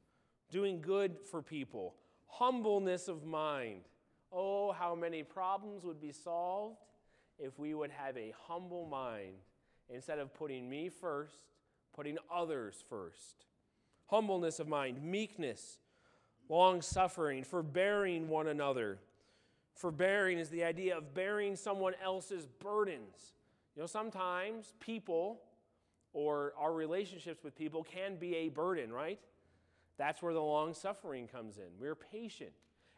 doing 0.51 0.83
good 0.83 1.17
for 1.31 1.41
people, 1.41 1.95
humbleness 2.27 3.09
of 3.09 3.25
mind. 3.25 3.85
Oh, 4.31 4.73
how 4.73 4.95
many 4.95 5.23
problems 5.23 5.85
would 5.85 6.03
be 6.03 6.13
solved 6.13 6.77
if 7.39 7.59
we 7.59 7.73
would 7.73 7.93
have 7.93 8.19
a 8.19 8.35
humble 8.47 8.85
mind 8.85 9.37
instead 9.93 10.19
of 10.19 10.33
putting 10.35 10.69
me 10.69 10.89
first, 10.89 11.37
putting 11.95 12.19
others 12.33 12.83
first. 12.89 13.47
Humbleness 14.07 14.59
of 14.61 14.69
mind, 14.69 15.03
meekness, 15.03 15.79
long 16.49 16.83
suffering, 16.83 17.45
forbearing 17.45 18.29
one 18.29 18.49
another. 18.49 18.99
Forbearing 19.75 20.39
is 20.39 20.49
the 20.49 20.65
idea 20.65 20.97
of 20.97 21.15
bearing 21.15 21.57
someone 21.57 21.95
else's 22.03 22.47
burdens. 22.47 23.33
You 23.75 23.83
know, 23.83 23.87
sometimes 23.87 24.75
people 24.81 25.41
or 26.13 26.53
our 26.59 26.73
relationships 26.73 27.45
with 27.45 27.57
people 27.57 27.85
can 27.85 28.17
be 28.17 28.35
a 28.37 28.49
burden, 28.49 28.93
right? 28.93 29.21
That's 29.97 30.23
where 30.23 30.35
the 30.35 30.43
long 30.43 30.75
suffering 30.75 31.29
comes 31.29 31.59
in. 31.59 31.65
We're 31.79 31.95
patient 31.95 32.53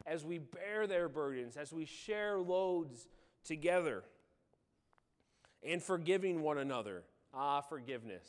as 0.06 0.24
we 0.24 0.38
bear 0.38 0.86
their 0.86 1.08
burdens, 1.08 1.56
as 1.56 1.72
we 1.72 1.84
share 1.84 2.38
loads 2.38 3.06
together, 3.44 4.04
and 5.62 5.82
forgiving 5.82 6.42
one 6.42 6.58
another. 6.58 7.04
Ah, 7.34 7.60
forgiveness. 7.60 8.26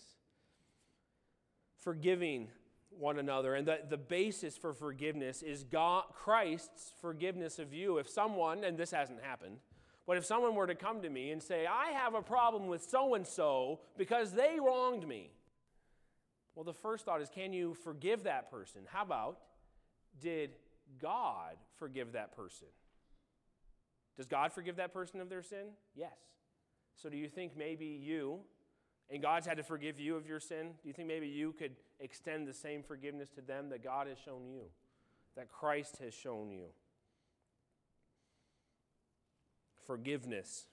Forgiving 1.80 2.50
one 2.98 3.20
another. 3.20 3.56
And 3.56 3.68
the, 3.68 3.80
the 3.90 3.98
basis 3.98 4.58
for 4.58 4.74
forgiveness 4.74 5.42
is 5.42 5.64
God, 5.64 6.06
Christ's 6.14 6.94
forgiveness 7.02 7.60
of 7.60 7.74
you. 7.74 7.98
If 7.98 8.08
someone, 8.10 8.64
and 8.64 8.78
this 8.78 8.92
hasn't 8.92 9.22
happened, 9.22 9.58
but 10.06 10.18
if 10.18 10.26
someone 10.26 10.56
were 10.56 10.68
to 10.68 10.76
come 10.76 11.02
to 11.02 11.10
me 11.10 11.32
and 11.32 11.42
say, 11.42 11.66
I 11.66 11.92
have 11.92 12.14
a 12.14 12.22
problem 12.22 12.68
with 12.68 12.84
so 12.84 13.16
and 13.16 13.26
so 13.26 13.80
because 13.98 14.34
they 14.34 14.60
wronged 14.60 15.08
me, 15.08 15.32
well, 16.56 16.64
the 16.64 16.74
first 16.74 17.06
thought 17.06 17.22
is, 17.22 17.30
can 17.30 17.52
you 17.54 17.74
forgive 17.74 18.24
that 18.24 18.52
person? 18.52 18.82
How 18.86 19.04
about, 19.04 19.40
did 20.22 20.52
God 21.02 21.56
forgive 21.78 22.12
that 22.14 22.36
person? 22.36 22.68
Does 24.18 24.28
God 24.28 24.54
forgive 24.54 24.76
that 24.76 24.94
person 24.94 25.20
of 25.20 25.30
their 25.30 25.42
sin? 25.42 25.68
Yes. 25.96 26.12
So, 26.96 27.10
do 27.10 27.18
you 27.18 27.28
think 27.28 27.58
maybe 27.58 27.86
you, 27.86 28.40
and 29.10 29.22
God's 29.22 29.46
had 29.46 29.58
to 29.58 29.64
forgive 29.64 30.00
you 30.00 30.16
of 30.16 30.28
your 30.28 30.40
sin, 30.40 30.72
do 30.82 30.88
you 30.88 30.94
think 30.94 31.08
maybe 31.08 31.28
you 31.28 31.54
could 31.54 31.76
extend 32.00 32.48
the 32.48 32.54
same 32.54 32.84
forgiveness 32.84 33.30
to 33.32 33.42
them 33.42 33.70
that 33.70 33.84
God 33.84 34.08
has 34.08 34.18
shown 34.24 34.48
you, 34.48 34.64
that 35.36 35.50
Christ 35.50 35.98
has 36.04 36.14
shown 36.14 36.52
you? 36.52 36.66
Forgiveness 39.86 40.68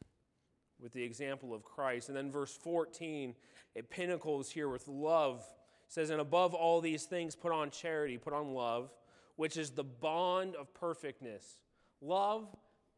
with 0.80 0.92
the 0.92 1.02
example 1.02 1.54
of 1.54 1.62
Christ. 1.62 2.09
And 2.09 2.16
then 2.16 2.30
verse 2.30 2.56
14, 2.56 3.35
it 3.74 3.90
pinnacles 3.90 4.50
here 4.50 4.68
with 4.68 4.88
love. 4.88 5.38
It 5.87 5.92
says, 5.92 6.11
And 6.11 6.20
above 6.20 6.54
all 6.54 6.80
these 6.80 7.04
things, 7.04 7.35
put 7.35 7.52
on 7.52 7.70
charity, 7.70 8.18
put 8.18 8.33
on 8.33 8.54
love, 8.54 8.90
which 9.37 9.56
is 9.56 9.70
the 9.70 9.85
bond 9.85 10.54
of 10.54 10.72
perfectness. 10.74 11.59
Love, 12.00 12.48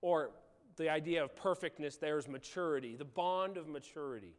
or 0.00 0.30
the 0.76 0.88
idea 0.88 1.22
of 1.22 1.36
perfectness 1.36 1.96
there 1.96 2.18
is 2.18 2.28
maturity, 2.28 2.96
the 2.96 3.04
bond 3.04 3.56
of 3.56 3.68
maturity. 3.68 4.34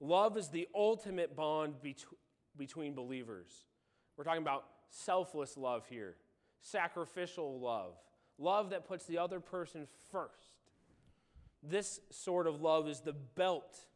Love 0.00 0.36
is 0.36 0.48
the 0.48 0.68
ultimate 0.74 1.34
bond 1.36 1.74
between 2.56 2.94
believers. 2.94 3.50
We're 4.16 4.24
talking 4.24 4.42
about 4.42 4.64
selfless 4.90 5.56
love 5.56 5.86
here, 5.88 6.16
sacrificial 6.60 7.58
love, 7.58 7.94
love 8.38 8.70
that 8.70 8.86
puts 8.86 9.06
the 9.06 9.18
other 9.18 9.40
person 9.40 9.86
first. 10.10 10.60
This 11.62 12.00
sort 12.10 12.46
of 12.46 12.60
love 12.60 12.88
is 12.88 13.00
the 13.00 13.14
belt, 13.14 13.86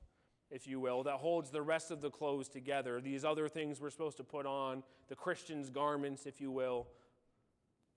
if 0.50 0.66
you 0.66 0.80
will, 0.80 1.02
that 1.02 1.16
holds 1.16 1.50
the 1.50 1.62
rest 1.62 1.90
of 1.90 2.00
the 2.00 2.10
clothes 2.10 2.48
together. 2.48 3.00
These 3.00 3.24
other 3.24 3.48
things 3.48 3.80
we're 3.80 3.90
supposed 3.90 4.16
to 4.16 4.24
put 4.24 4.46
on, 4.46 4.82
the 5.08 5.14
Christian's 5.14 5.68
garments, 5.68 6.24
if 6.24 6.40
you 6.40 6.50
will. 6.50 6.86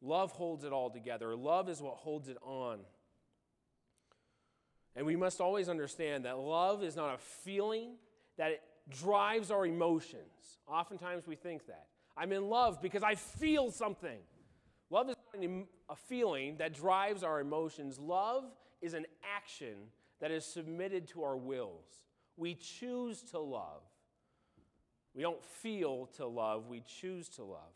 Love 0.02 0.32
holds 0.32 0.66
it 0.66 0.74
all 0.74 0.90
together. 0.90 1.36
Love 1.36 1.70
is 1.70 1.82
what 1.82 1.96
holds 1.96 2.28
it 2.28 2.38
on. 2.42 2.80
And 4.96 5.06
we 5.06 5.16
must 5.16 5.40
always 5.40 5.70
understand 5.70 6.26
that 6.26 6.38
love 6.38 6.84
is 6.84 6.96
not 6.96 7.16
a 7.16 7.18
feeling, 7.18 7.96
that 8.38 8.52
it 8.52 8.62
drives 8.90 9.52
our 9.52 9.66
emotions. 9.66 10.60
Oftentimes 10.68 11.28
we 11.28 11.36
think 11.36 11.68
that. 11.68 11.88
I'm 12.18 12.32
in 12.32 12.50
love 12.50 12.82
because 12.82 13.04
I 13.04 13.16
feel 13.16 13.72
something. 13.72 14.20
Love 14.90 15.10
is 15.10 15.16
not 15.34 15.66
a 15.90 15.96
feeling 15.96 16.58
that 16.58 16.74
drives 16.74 17.24
our 17.24 17.40
emotions. 17.40 17.98
Love 17.98 18.44
is 18.82 18.94
an 18.94 19.06
action 19.36 19.76
that 20.20 20.32
is 20.32 20.46
submitted 20.46 21.08
to 21.10 21.24
our 21.24 21.38
wills. 21.38 21.86
We 22.36 22.56
choose 22.56 23.22
to 23.32 23.40
love. 23.40 23.82
We 25.14 25.22
don't 25.22 25.44
feel 25.44 26.10
to 26.18 26.26
love, 26.26 26.68
we 26.68 26.82
choose 26.82 27.28
to 27.30 27.44
love. 27.44 27.74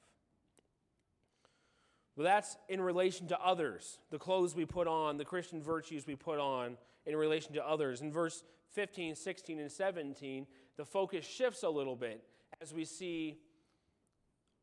Well, 2.15 2.23
that's 2.23 2.55
in 2.69 2.79
relation 2.79 3.27
to 3.27 3.39
others, 3.39 3.99
the 4.09 4.17
clothes 4.17 4.55
we 4.55 4.65
put 4.65 4.87
on, 4.87 5.17
the 5.17 5.25
Christian 5.25 5.61
virtues 5.61 6.07
we 6.07 6.15
put 6.15 6.39
on 6.39 6.77
in 7.05 7.15
relation 7.15 7.53
to 7.53 7.67
others. 7.67 8.01
In 8.01 8.11
verse 8.11 8.43
15, 8.73 9.15
16, 9.15 9.59
and 9.59 9.71
17, 9.71 10.47
the 10.77 10.85
focus 10.85 11.25
shifts 11.25 11.63
a 11.63 11.69
little 11.69 11.95
bit 11.95 12.23
as 12.61 12.73
we 12.73 12.85
see 12.85 13.37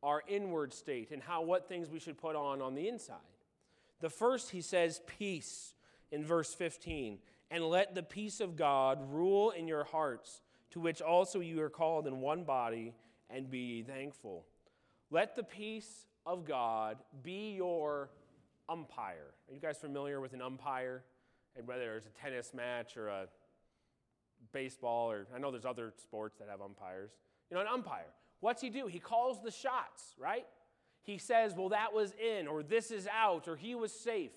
our 0.03 0.23
inward 0.27 0.73
state 0.73 1.11
and 1.11 1.23
how 1.23 1.43
what 1.43 1.69
things 1.69 1.89
we 1.89 2.01
should 2.01 2.19
put 2.19 2.37
on 2.37 2.61
on 2.61 2.75
the 2.75 2.89
inside. 2.89 3.17
The 4.01 4.11
first, 4.11 4.51
he 4.51 4.61
says, 4.61 5.01
peace 5.19 5.75
in 6.11 6.25
verse 6.25 6.53
15. 6.55 7.19
And 7.51 7.65
let 7.65 7.95
the 7.95 8.03
peace 8.03 8.41
of 8.41 8.57
God 8.57 8.99
rule 9.13 9.51
in 9.51 9.69
your 9.69 9.85
hearts, 9.85 10.43
to 10.71 10.81
which 10.81 11.01
also 11.01 11.41
you 11.41 11.63
are 11.63 11.71
called 11.71 12.07
in 12.07 12.21
one 12.21 12.45
body, 12.45 12.95
and 13.31 13.51
be 13.51 13.83
thankful. 13.83 14.45
Let 15.11 15.37
the 15.37 15.43
peace 15.43 16.07
of 16.25 16.47
God 16.47 16.99
be 17.23 17.53
your 17.55 18.11
umpire. 18.69 19.35
Are 19.49 19.55
you 19.55 19.61
guys 19.61 19.79
familiar 19.79 20.21
with 20.21 20.33
an 20.33 20.43
umpire? 20.43 21.05
And 21.57 21.67
whether 21.67 21.97
it's 21.97 22.07
a 22.07 22.11
tennis 22.11 22.53
match 22.55 22.97
or 22.97 23.09
a 23.09 23.27
baseball, 24.53 25.11
or 25.11 25.27
I 25.35 25.39
know 25.39 25.51
there's 25.51 25.65
other 25.65 25.93
sports 25.97 26.39
that 26.39 26.49
have 26.49 26.61
umpires. 26.61 27.11
You 27.51 27.57
know, 27.57 27.61
an 27.61 27.69
umpire. 27.69 28.13
What's 28.41 28.61
he 28.61 28.71
do? 28.71 28.87
He 28.87 28.99
calls 28.99 29.43
the 29.43 29.51
shots, 29.51 30.15
right? 30.19 30.47
He 31.03 31.19
says, 31.19 31.55
well, 31.57 31.69
that 31.71 31.93
was 31.93 32.13
in, 32.15 32.47
or 32.47 32.63
this 32.63 32.91
is 32.91 33.07
out, 33.07 33.49
or 33.49 33.57
he 33.57 33.75
was 33.75 33.93
safe. 33.93 34.33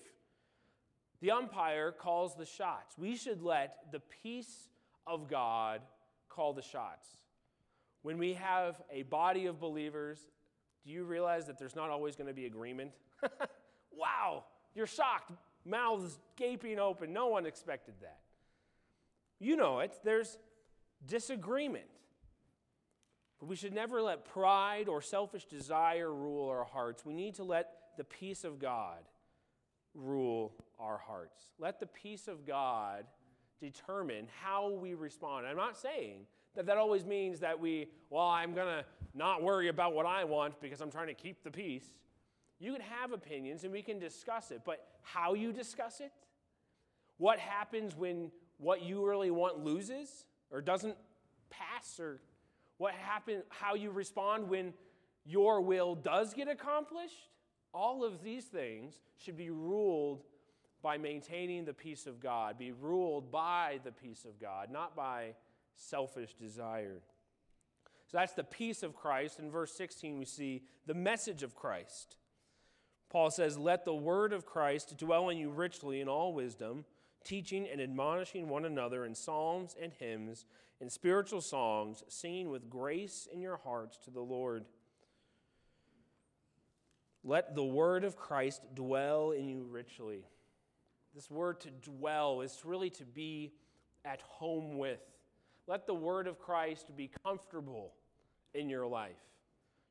The 1.20 1.30
umpire 1.30 1.92
calls 1.92 2.36
the 2.36 2.44
shots. 2.44 2.96
We 2.98 3.16
should 3.16 3.42
let 3.42 3.90
the 3.90 4.00
peace 4.22 4.68
of 5.06 5.28
God 5.28 5.80
call 6.28 6.52
the 6.52 6.62
shots. 6.62 7.08
When 8.02 8.18
we 8.18 8.34
have 8.34 8.80
a 8.92 9.02
body 9.02 9.46
of 9.46 9.58
believers, 9.58 10.18
do 10.84 10.92
you 10.92 11.04
realize 11.04 11.46
that 11.46 11.58
there's 11.58 11.74
not 11.74 11.90
always 11.90 12.14
going 12.14 12.28
to 12.28 12.34
be 12.34 12.46
agreement? 12.46 12.92
wow, 13.92 14.44
you're 14.74 14.86
shocked 14.86 15.32
mouths 15.66 16.18
gaping 16.36 16.78
open. 16.78 17.12
No 17.12 17.28
one 17.28 17.46
expected 17.46 17.94
that. 18.00 18.20
You 19.38 19.56
know 19.56 19.80
it. 19.80 19.92
There's 20.04 20.38
disagreement. 21.06 21.86
But 23.38 23.48
we 23.48 23.56
should 23.56 23.74
never 23.74 24.00
let 24.00 24.24
pride 24.24 24.88
or 24.88 25.02
selfish 25.02 25.44
desire 25.44 26.12
rule 26.12 26.48
our 26.48 26.64
hearts. 26.64 27.04
We 27.04 27.12
need 27.12 27.34
to 27.34 27.44
let 27.44 27.68
the 27.98 28.04
peace 28.04 28.44
of 28.44 28.58
God 28.58 29.00
rule 29.94 30.54
our 30.78 30.98
hearts. 30.98 31.42
Let 31.58 31.80
the 31.80 31.86
peace 31.86 32.28
of 32.28 32.46
God 32.46 33.04
determine 33.60 34.28
how 34.42 34.70
we 34.70 34.94
respond. 34.94 35.46
I'm 35.46 35.56
not 35.56 35.76
saying 35.76 36.20
that 36.54 36.66
that 36.66 36.78
always 36.78 37.04
means 37.04 37.40
that 37.40 37.58
we, 37.58 37.88
well, 38.10 38.28
I'm 38.28 38.54
going 38.54 38.68
to 38.68 38.84
not 39.14 39.42
worry 39.42 39.68
about 39.68 39.94
what 39.94 40.06
I 40.06 40.24
want 40.24 40.60
because 40.60 40.80
I'm 40.80 40.90
trying 40.90 41.08
to 41.08 41.14
keep 41.14 41.42
the 41.42 41.50
peace. 41.50 41.84
You 42.58 42.72
can 42.72 42.82
have 42.82 43.12
opinions 43.12 43.64
and 43.64 43.72
we 43.72 43.82
can 43.82 43.98
discuss 43.98 44.50
it, 44.50 44.62
but 44.64 44.86
how 45.06 45.34
you 45.34 45.52
discuss 45.52 46.00
it, 46.00 46.12
What 47.18 47.38
happens 47.38 47.96
when 47.96 48.30
what 48.58 48.82
you 48.82 49.06
really 49.06 49.30
want 49.30 49.64
loses 49.64 50.26
or 50.50 50.60
doesn't 50.60 50.96
pass 51.48 52.00
or 52.00 52.20
what 52.78 52.92
happen 52.92 53.42
how 53.48 53.74
you 53.74 53.90
respond 53.90 54.48
when 54.48 54.74
your 55.24 55.60
will 55.60 55.94
does 55.94 56.34
get 56.34 56.48
accomplished? 56.48 57.30
All 57.72 58.04
of 58.04 58.22
these 58.22 58.44
things 58.46 58.94
should 59.16 59.36
be 59.36 59.50
ruled 59.50 60.24
by 60.82 60.98
maintaining 60.98 61.64
the 61.64 61.72
peace 61.72 62.06
of 62.06 62.20
God, 62.20 62.58
be 62.58 62.72
ruled 62.72 63.30
by 63.30 63.80
the 63.84 63.92
peace 63.92 64.24
of 64.24 64.40
God, 64.40 64.70
not 64.70 64.96
by 64.96 65.34
selfish 65.74 66.34
desire. 66.34 67.00
So 68.10 68.18
that's 68.18 68.34
the 68.34 68.44
peace 68.44 68.82
of 68.82 68.94
Christ. 68.94 69.38
In 69.38 69.50
verse 69.50 69.72
16, 69.72 70.18
we 70.18 70.24
see 70.24 70.62
the 70.86 70.94
message 70.94 71.42
of 71.42 71.54
Christ. 71.54 72.16
Paul 73.16 73.30
says, 73.30 73.56
Let 73.56 73.86
the 73.86 73.94
word 73.94 74.34
of 74.34 74.44
Christ 74.44 74.98
dwell 74.98 75.30
in 75.30 75.38
you 75.38 75.48
richly 75.48 76.02
in 76.02 76.06
all 76.06 76.34
wisdom, 76.34 76.84
teaching 77.24 77.66
and 77.66 77.80
admonishing 77.80 78.46
one 78.46 78.66
another 78.66 79.06
in 79.06 79.14
psalms 79.14 79.74
and 79.80 79.90
hymns 79.90 80.44
and 80.82 80.92
spiritual 80.92 81.40
songs, 81.40 82.04
singing 82.08 82.50
with 82.50 82.68
grace 82.68 83.26
in 83.32 83.40
your 83.40 83.56
hearts 83.56 83.96
to 84.04 84.10
the 84.10 84.20
Lord. 84.20 84.66
Let 87.24 87.54
the 87.54 87.64
word 87.64 88.04
of 88.04 88.18
Christ 88.18 88.60
dwell 88.74 89.30
in 89.30 89.48
you 89.48 89.62
richly. 89.62 90.26
This 91.14 91.30
word 91.30 91.58
to 91.60 91.70
dwell 91.70 92.42
is 92.42 92.60
really 92.66 92.90
to 92.90 93.06
be 93.06 93.54
at 94.04 94.20
home 94.20 94.76
with. 94.76 95.00
Let 95.66 95.86
the 95.86 95.94
word 95.94 96.26
of 96.26 96.38
Christ 96.38 96.94
be 96.94 97.10
comfortable 97.24 97.94
in 98.52 98.68
your 98.68 98.86
life. 98.86 99.16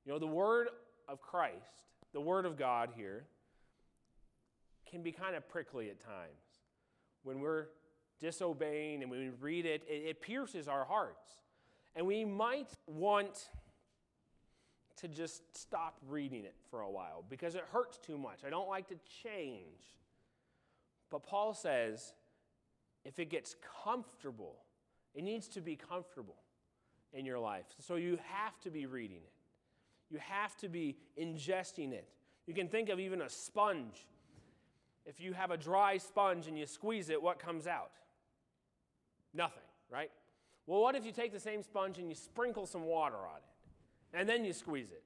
You 0.06 0.12
know, 0.14 0.20
the 0.20 0.28
word 0.28 0.68
of 1.10 1.24
Christ, 1.24 1.86
the 2.16 2.22
word 2.22 2.46
of 2.46 2.58
God 2.58 2.92
here, 2.96 3.26
can 4.90 5.04
be 5.04 5.12
kind 5.12 5.36
of 5.36 5.48
prickly 5.50 5.90
at 5.90 6.00
times. 6.00 6.64
When 7.24 7.42
we're 7.42 7.66
disobeying 8.22 9.02
and 9.02 9.12
when 9.12 9.20
we 9.20 9.30
read 9.42 9.66
it, 9.66 9.84
it, 9.86 10.04
it 10.08 10.22
pierces 10.22 10.70
our 10.70 10.86
hearts. 10.86 11.28
And 11.94 12.08
we 12.08 12.24
might 12.24 12.70
want 12.88 13.50
to 14.96 15.10
just 15.10 15.44
stop 15.58 15.98
reading 16.08 16.46
it 16.46 16.56
for 16.72 16.82
a 16.82 16.90
while 16.90 17.26
because 17.30 17.54
it 17.56 17.66
hurts 17.74 17.98
too 17.98 18.18
much. 18.18 18.40
I 18.48 18.50
don't 18.50 18.70
like 18.70 18.88
to 18.88 18.96
change. 19.22 19.84
But 21.12 21.24
Paul 21.24 21.54
says 21.54 22.14
if 23.04 23.20
it 23.20 23.30
gets 23.30 23.58
comfortable, 23.84 24.56
it 25.14 25.26
needs 25.26 25.50
to 25.50 25.60
be 25.60 25.76
comfortable 25.76 26.38
in 27.12 27.26
your 27.26 27.40
life. 27.40 27.66
So 27.80 27.96
you 27.96 28.20
have 28.32 28.58
to 28.62 28.72
be 28.72 28.86
reading 28.86 29.18
it, 29.18 29.34
you 30.10 30.20
have 30.20 30.56
to 30.58 30.70
be 30.70 30.98
ingesting 31.20 31.92
it. 31.92 32.08
You 32.48 32.54
can 32.54 32.68
think 32.68 32.90
of 32.90 33.00
even 33.00 33.22
a 33.22 33.30
sponge. 33.30 34.06
If 35.06 35.20
you 35.20 35.34
have 35.34 35.52
a 35.52 35.58
dry 35.58 35.98
sponge 35.98 36.48
and 36.48 36.58
you 36.58 36.66
squeeze 36.66 37.10
it, 37.10 37.22
what 37.22 37.40
comes 37.40 37.68
out? 37.68 37.92
Nothing, 39.34 39.64
right? 39.92 40.12
Well, 40.68 40.82
what 40.82 40.96
if 40.96 41.06
you 41.06 41.12
take 41.12 41.32
the 41.32 41.40
same 41.40 41.62
sponge 41.62 41.98
and 42.00 42.10
you 42.10 42.16
sprinkle 42.16 42.66
some 42.66 42.84
water 42.84 43.18
on 43.18 43.38
it 43.38 44.18
and 44.18 44.28
then 44.28 44.46
you 44.46 44.54
squeeze 44.54 44.92
it? 44.92 45.04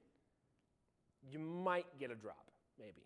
You 1.30 1.38
might 1.38 1.86
get 1.98 2.10
a 2.10 2.14
drop, 2.14 2.50
maybe. 2.78 3.02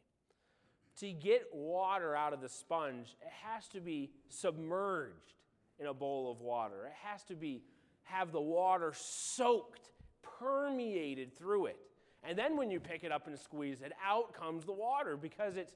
To 0.98 1.12
get 1.12 1.48
water 1.52 2.14
out 2.14 2.32
of 2.32 2.40
the 2.40 2.48
sponge, 2.48 3.16
it 3.20 3.32
has 3.44 3.66
to 3.68 3.80
be 3.80 4.12
submerged 4.28 5.34
in 5.80 5.86
a 5.86 5.94
bowl 5.94 6.30
of 6.30 6.40
water. 6.40 6.86
It 6.86 6.92
has 7.02 7.24
to 7.24 7.34
be 7.34 7.62
have 8.04 8.32
the 8.32 8.40
water 8.40 8.92
soaked, 8.94 9.90
permeated 10.38 11.36
through 11.36 11.66
it. 11.66 11.78
And 12.26 12.38
then 12.38 12.56
when 12.56 12.70
you 12.70 12.80
pick 12.80 13.04
it 13.04 13.12
up 13.12 13.26
and 13.26 13.38
squeeze 13.38 13.82
it, 13.82 13.92
out 14.04 14.32
comes 14.32 14.64
the 14.64 14.72
water 14.72 15.16
because 15.16 15.56
it's 15.56 15.72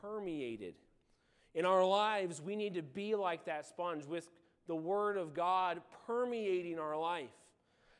permeated. 0.00 0.74
In 1.54 1.64
our 1.64 1.84
lives, 1.84 2.40
we 2.40 2.56
need 2.56 2.74
to 2.74 2.82
be 2.82 3.14
like 3.14 3.44
that 3.46 3.66
sponge 3.66 4.06
with 4.06 4.28
the 4.68 4.76
Word 4.76 5.16
of 5.16 5.34
God 5.34 5.82
permeating 6.06 6.78
our 6.78 6.96
life. 6.96 7.30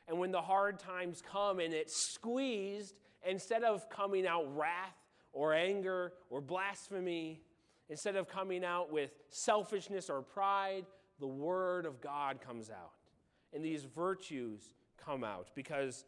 And 0.09 0.19
when 0.19 0.33
the 0.33 0.41
hard 0.41 0.79
times 0.79 1.23
come 1.31 1.59
and 1.59 1.75
it's 1.75 2.13
squeezed, 2.13 2.95
instead 3.27 3.63
of 3.63 3.89
coming 3.89 4.27
out 4.27 4.57
wrath 4.57 4.97
or 5.33 5.55
anger 5.55 6.13
or 6.31 6.41
blasphemy, 6.41 7.41
instead 7.89 8.17
of 8.17 8.29
coming 8.29 8.65
out 8.65 8.93
with 8.93 9.11
selfishness 9.29 10.09
or 10.09 10.23
pride, 10.23 10.87
the 11.21 11.27
Word 11.27 11.85
of 11.85 12.01
God 12.01 12.41
comes 12.41 12.71
out. 12.71 12.93
And 13.53 13.65
these 13.65 13.85
virtues 13.85 14.63
come 15.05 15.25
out 15.25 15.49
because 15.55 16.05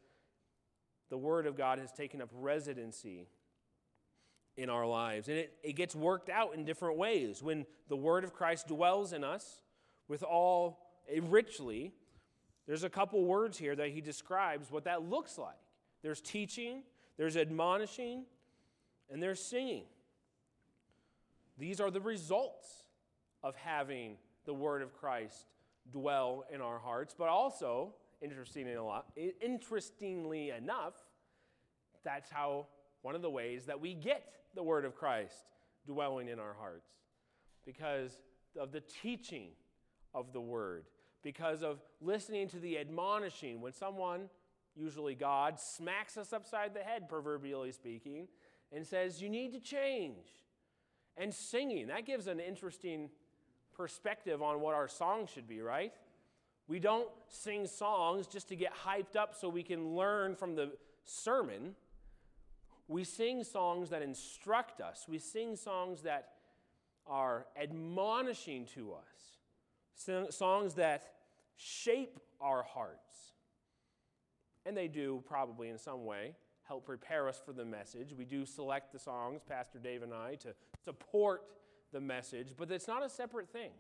the 1.11 1.19
Word 1.19 1.47
of 1.47 1.57
God 1.57 1.79
has 1.79 1.93
taken 1.93 2.21
up 2.23 2.31
residency 2.33 3.29
in 4.57 4.71
our 4.71 4.87
lives. 4.87 5.29
And 5.29 5.39
it, 5.39 5.55
it 5.63 5.73
gets 5.75 5.95
worked 5.95 6.29
out 6.29 6.55
in 6.55 6.65
different 6.65 6.97
ways. 6.97 7.43
When 7.43 7.67
the 7.89 7.97
Word 7.97 8.25
of 8.25 8.33
Christ 8.33 8.69
dwells 8.69 9.13
in 9.13 9.25
us, 9.25 9.63
with 10.09 10.23
all 10.23 10.79
eh, 11.09 11.21
richly, 11.23 11.93
there's 12.67 12.85
a 12.85 12.91
couple 12.91 13.25
words 13.25 13.59
here 13.59 13.77
that 13.77 13.91
he 13.91 14.01
describes 14.01 14.71
what 14.71 14.85
that 14.85 15.03
looks 15.03 15.39
like. 15.39 15.55
There's 16.03 16.21
teaching, 16.21 16.83
there's 17.17 17.37
admonishing, 17.37 18.25
and 19.11 19.23
there's 19.23 19.41
singing. 19.41 19.85
These 21.59 21.81
are 21.81 21.91
the 21.91 22.01
results 22.01 22.85
of 23.43 23.55
having 23.57 24.17
the 24.45 24.55
word 24.55 24.83
of 24.83 24.95
Christ 24.95 25.47
dwell 25.93 26.45
in 26.53 26.61
our 26.61 26.79
hearts, 26.79 27.15
but 27.17 27.29
also, 27.29 27.95
interestingly 29.41 30.51
enough, 30.51 30.95
that's 32.05 32.31
how 32.31 32.67
one 33.03 33.15
of 33.15 33.23
the 33.23 33.31
ways 33.31 33.67
that 33.67 33.81
we 33.81 33.95
get 33.95 34.25
the 34.55 34.63
word 34.63 34.85
of 34.85 34.95
Christ 34.95 35.45
dwelling 35.87 36.29
in 36.29 36.39
our 36.39 36.55
hearts 36.59 36.89
because 37.65 38.19
of 38.59 38.73
the 38.73 38.81
teaching 39.03 39.49
of 40.15 40.33
the 40.33 40.41
word, 40.41 40.85
because 41.23 41.63
of 41.63 41.81
listening 42.01 42.49
to 42.49 42.59
the 42.59 42.79
admonishing. 42.79 43.61
When 43.61 43.73
someone, 43.73 44.29
usually 44.75 45.15
God, 45.15 45.59
smacks 45.59 46.17
us 46.17 46.33
upside 46.33 46.75
the 46.75 46.81
head, 46.81 47.09
proverbially 47.09 47.73
speaking, 47.73 48.29
and 48.73 48.87
says, 48.87 49.21
You 49.21 49.29
need 49.29 49.53
to 49.53 49.61
change. 49.61 50.27
And 51.17 51.33
singing, 51.33 51.89
that 51.89 52.07
gives 52.07 52.27
an 52.27 52.41
interesting 52.41 53.09
perspective 53.77 54.43
on 54.43 54.61
what 54.61 54.75
our 54.75 54.89
song 54.89 55.29
should 55.33 55.47
be, 55.47 55.61
right? 55.61 55.93
We 56.67 56.79
don't 56.79 57.09
sing 57.29 57.67
songs 57.67 58.27
just 58.27 58.49
to 58.49 58.57
get 58.57 58.73
hyped 58.75 59.17
up 59.17 59.35
so 59.35 59.49
we 59.49 59.63
can 59.63 59.95
learn 59.95 60.35
from 60.35 60.55
the 60.55 60.73
sermon. 61.05 61.75
We 62.89 63.05
sing 63.05 63.45
songs 63.45 63.91
that 63.91 64.03
instruct 64.03 64.81
us. 64.81 65.07
We 65.09 65.19
sing 65.19 65.57
songs 65.57 66.03
that 66.03 66.31
are 67.07 67.47
admonishing 67.61 68.67
to 68.75 68.95
us 68.95 69.25
songs 70.31 70.75
that 70.75 71.13
shape 71.57 72.19
our 72.41 72.63
hearts. 72.63 73.33
And 74.67 74.77
they 74.77 74.89
do, 74.89 75.23
probably 75.27 75.69
in 75.69 75.79
some 75.79 76.05
way, 76.05 76.35
help 76.63 76.87
prepare 76.87 77.29
us 77.29 77.41
for 77.45 77.53
the 77.53 77.65
message. 77.65 78.15
We 78.17 78.25
do 78.25 78.47
select 78.47 78.93
the 78.93 78.99
songs, 78.99 79.43
Pastor 79.49 79.79
Dave 79.79 80.03
and 80.03 80.13
I, 80.13 80.37
to 80.37 80.55
support 80.85 81.43
the 81.93 82.01
message, 82.01 82.55
but 82.57 82.71
it's 82.71 82.89
not 82.89 83.05
a 83.05 83.09
separate 83.09 83.51
thing. 83.51 83.71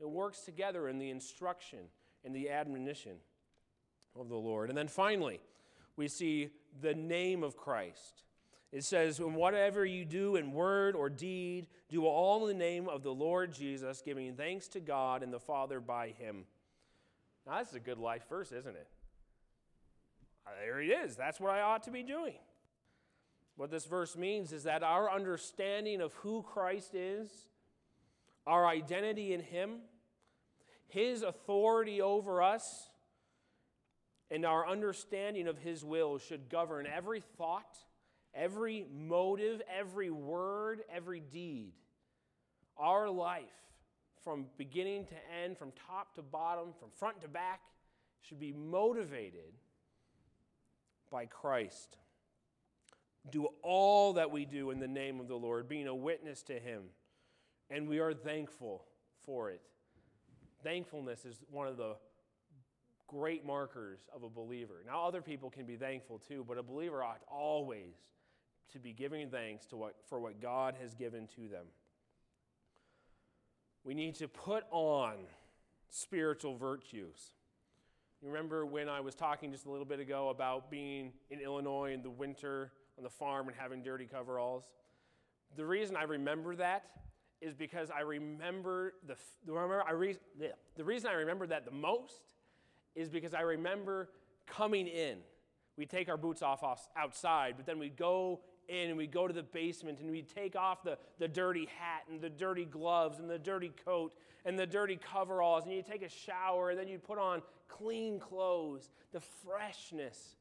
It 0.00 0.08
works 0.08 0.42
together 0.42 0.88
in 0.88 0.98
the 0.98 1.10
instruction 1.10 1.80
and 2.24 2.34
the 2.34 2.50
admonition 2.50 3.16
of 4.18 4.28
the 4.28 4.36
Lord. 4.36 4.68
And 4.68 4.76
then 4.76 4.88
finally, 4.88 5.40
we 5.96 6.08
see 6.08 6.50
the 6.80 6.94
name 6.94 7.42
of 7.42 7.56
Christ. 7.56 8.22
It 8.70 8.84
says, 8.84 9.18
"And 9.18 9.36
whatever 9.36 9.84
you 9.84 10.04
do 10.04 10.36
in 10.36 10.52
word 10.52 10.96
or 10.96 11.10
deed, 11.10 11.68
do 11.88 12.06
all 12.06 12.48
in 12.48 12.58
the 12.58 12.64
name 12.64 12.88
of 12.88 13.02
the 13.02 13.12
Lord 13.12 13.52
Jesus, 13.52 14.00
giving 14.00 14.34
thanks 14.34 14.68
to 14.68 14.80
God 14.80 15.22
and 15.22 15.32
the 15.32 15.40
Father 15.40 15.78
by 15.78 16.08
him. 16.08 16.46
Now, 17.46 17.58
this 17.58 17.68
is 17.68 17.74
a 17.74 17.80
good 17.80 17.98
life 17.98 18.26
verse, 18.28 18.50
isn't 18.50 18.76
it? 18.76 18.88
Uh, 20.46 20.50
there 20.60 20.80
it 20.80 20.88
is. 20.88 21.16
That's 21.16 21.38
what 21.38 21.50
I 21.50 21.60
ought 21.60 21.82
to 21.84 21.90
be 21.90 22.02
doing. 22.02 22.38
What 23.56 23.70
this 23.70 23.84
verse 23.84 24.16
means 24.16 24.52
is 24.52 24.64
that 24.64 24.82
our 24.82 25.10
understanding 25.10 26.00
of 26.00 26.14
who 26.14 26.42
Christ 26.42 26.94
is, 26.94 27.48
our 28.46 28.66
identity 28.66 29.34
in 29.34 29.40
him, 29.40 29.82
his 30.92 31.22
authority 31.22 32.00
over 32.00 32.42
us, 32.42 32.88
and 34.30 34.46
our 34.46 34.66
understanding 34.68 35.48
of 35.48 35.58
his 35.58 35.84
will 35.84 36.18
should 36.18 36.48
govern 36.48 36.86
every 36.86 37.20
thought 37.36 37.76
every 38.34 38.86
motive, 38.92 39.60
every 39.78 40.10
word, 40.10 40.82
every 40.94 41.20
deed. 41.20 41.72
Our 42.76 43.08
life, 43.08 43.44
from 44.24 44.46
beginning 44.56 45.06
to 45.06 45.14
end, 45.42 45.58
from 45.58 45.72
top 45.86 46.14
to 46.14 46.22
bottom, 46.22 46.72
from 46.78 46.90
front 46.90 47.20
to 47.22 47.28
back, 47.28 47.60
should 48.20 48.40
be 48.40 48.52
motivated 48.52 49.52
by 51.10 51.26
Christ. 51.26 51.96
Do 53.30 53.48
all 53.62 54.14
that 54.14 54.30
we 54.30 54.44
do 54.44 54.70
in 54.70 54.80
the 54.80 54.88
name 54.88 55.20
of 55.20 55.28
the 55.28 55.36
Lord, 55.36 55.68
being 55.68 55.86
a 55.86 55.94
witness 55.94 56.42
to 56.44 56.58
Him. 56.58 56.84
And 57.70 57.88
we 57.88 57.98
are 58.00 58.14
thankful 58.14 58.84
for 59.24 59.50
it. 59.50 59.60
Thankfulness 60.62 61.24
is 61.24 61.40
one 61.50 61.66
of 61.66 61.76
the 61.76 61.96
great 63.08 63.44
markers 63.44 64.00
of 64.14 64.22
a 64.22 64.28
believer. 64.28 64.82
Now, 64.86 65.06
other 65.06 65.20
people 65.20 65.50
can 65.50 65.66
be 65.66 65.76
thankful 65.76 66.18
too, 66.18 66.44
but 66.46 66.56
a 66.56 66.62
believer 66.62 67.02
ought 67.02 67.20
always 67.28 67.94
to 68.72 68.78
be 68.78 68.92
giving 68.92 69.28
thanks 69.28 69.66
to 69.66 69.76
what, 69.76 69.96
for 70.08 70.18
what 70.18 70.40
God 70.40 70.76
has 70.80 70.94
given 70.94 71.26
to 71.36 71.48
them. 71.48 71.66
we 73.84 73.94
need 73.94 74.14
to 74.16 74.28
put 74.28 74.64
on 74.70 75.14
spiritual 75.90 76.56
virtues. 76.56 77.32
You 78.22 78.28
remember 78.28 78.64
when 78.64 78.88
I 78.88 79.00
was 79.00 79.14
talking 79.14 79.50
just 79.50 79.66
a 79.66 79.70
little 79.70 79.84
bit 79.84 79.98
ago 80.00 80.28
about 80.28 80.70
being 80.70 81.12
in 81.30 81.40
Illinois 81.40 81.92
in 81.92 82.02
the 82.02 82.10
winter 82.10 82.70
on 82.96 83.04
the 83.04 83.10
farm 83.10 83.48
and 83.48 83.56
having 83.56 83.82
dirty 83.82 84.06
coveralls? 84.06 84.64
The 85.56 85.66
reason 85.66 85.96
I 85.96 86.04
remember 86.04 86.54
that 86.56 86.84
is 87.42 87.54
because 87.54 87.90
I 87.90 88.00
remember 88.00 88.94
the 89.06 89.16
remember 89.46 89.82
I 89.86 89.92
re, 89.92 90.16
the 90.76 90.84
reason 90.84 91.10
I 91.10 91.14
remember 91.14 91.46
that 91.48 91.64
the 91.64 91.72
most 91.72 92.22
is 92.94 93.08
because 93.08 93.34
I 93.34 93.40
remember 93.40 94.08
coming 94.46 94.86
in. 94.86 95.18
We 95.76 95.86
take 95.86 96.08
our 96.08 96.16
boots 96.16 96.42
off 96.42 96.62
outside, 96.96 97.54
but 97.56 97.66
then 97.66 97.78
we 97.78 97.88
go 97.88 98.40
in 98.68 98.88
and 98.88 98.96
we 98.96 99.06
go 99.06 99.26
to 99.26 99.32
the 99.32 99.42
basement 99.42 99.98
and 100.00 100.10
we 100.10 100.22
take 100.22 100.54
off 100.54 100.84
the, 100.84 100.98
the 101.18 101.26
dirty 101.26 101.68
hat 101.78 102.02
and 102.10 102.20
the 102.20 102.30
dirty 102.30 102.64
gloves 102.64 103.18
and 103.18 103.28
the 103.28 103.38
dirty 103.38 103.72
coat 103.84 104.12
and 104.44 104.58
the 104.58 104.66
dirty 104.66 104.98
coveralls 105.12 105.64
and 105.64 105.72
you 105.72 105.82
take 105.82 106.02
a 106.02 106.08
shower 106.08 106.70
and 106.70 106.78
then 106.78 106.88
you 106.88 106.98
put 106.98 107.18
on 107.18 107.42
clean 107.68 108.20
clothes, 108.20 108.90
the 109.12 109.20
freshness. 109.20 110.36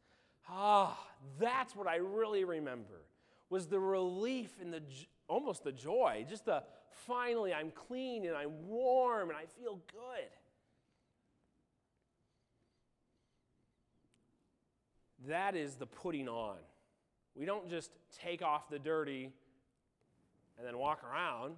Ah, 0.49 0.99
that's 1.39 1.75
what 1.75 1.87
I 1.87 1.95
really 1.95 2.43
remember 2.43 3.05
was 3.49 3.67
the 3.67 3.79
relief 3.79 4.51
and 4.61 4.73
the 4.73 4.81
almost 5.27 5.63
the 5.63 5.71
joy, 5.71 6.25
just 6.27 6.45
the 6.45 6.63
finally 7.07 7.53
I'm 7.53 7.71
clean 7.71 8.25
and 8.25 8.35
I'm 8.35 8.67
warm 8.67 9.29
and 9.29 9.37
I 9.37 9.45
feel 9.59 9.79
good. 9.91 10.29
That 15.27 15.55
is 15.55 15.75
the 15.75 15.85
putting 15.85 16.27
on. 16.27 16.57
We 17.35 17.45
don't 17.45 17.69
just 17.69 17.91
take 18.23 18.41
off 18.41 18.69
the 18.69 18.79
dirty 18.79 19.31
and 20.57 20.67
then 20.67 20.77
walk 20.77 21.03
around. 21.03 21.55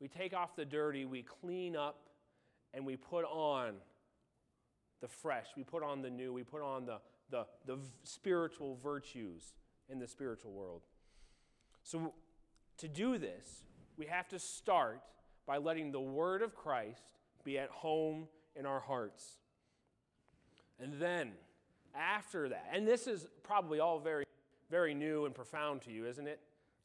We 0.00 0.08
take 0.08 0.34
off 0.34 0.54
the 0.54 0.64
dirty, 0.64 1.04
we 1.04 1.22
clean 1.22 1.76
up, 1.76 2.08
and 2.72 2.86
we 2.86 2.96
put 2.96 3.24
on 3.24 3.74
the 5.00 5.08
fresh. 5.08 5.46
We 5.56 5.64
put 5.64 5.82
on 5.82 6.02
the 6.02 6.10
new. 6.10 6.32
We 6.32 6.44
put 6.44 6.62
on 6.62 6.86
the, 6.86 6.98
the, 7.30 7.46
the 7.66 7.78
spiritual 8.04 8.78
virtues 8.82 9.54
in 9.88 9.98
the 9.98 10.06
spiritual 10.06 10.52
world. 10.52 10.82
So, 11.82 12.12
to 12.78 12.88
do 12.88 13.18
this, 13.18 13.64
we 13.98 14.06
have 14.06 14.28
to 14.28 14.38
start 14.38 15.00
by 15.46 15.58
letting 15.58 15.92
the 15.92 16.00
Word 16.00 16.42
of 16.42 16.54
Christ 16.54 17.02
be 17.44 17.58
at 17.58 17.68
home 17.70 18.28
in 18.56 18.64
our 18.64 18.80
hearts. 18.80 19.36
And 20.80 20.94
then, 21.00 21.32
after 21.94 22.48
that, 22.48 22.70
and 22.72 22.86
this 22.86 23.06
is 23.06 23.26
probably 23.42 23.80
all 23.80 23.98
very 23.98 24.24
very 24.70 24.94
new 24.94 25.24
and 25.24 25.34
profound 25.34 25.82
to 25.82 25.90
you, 25.90 26.06
isn't 26.06 26.26
it? 26.26 26.40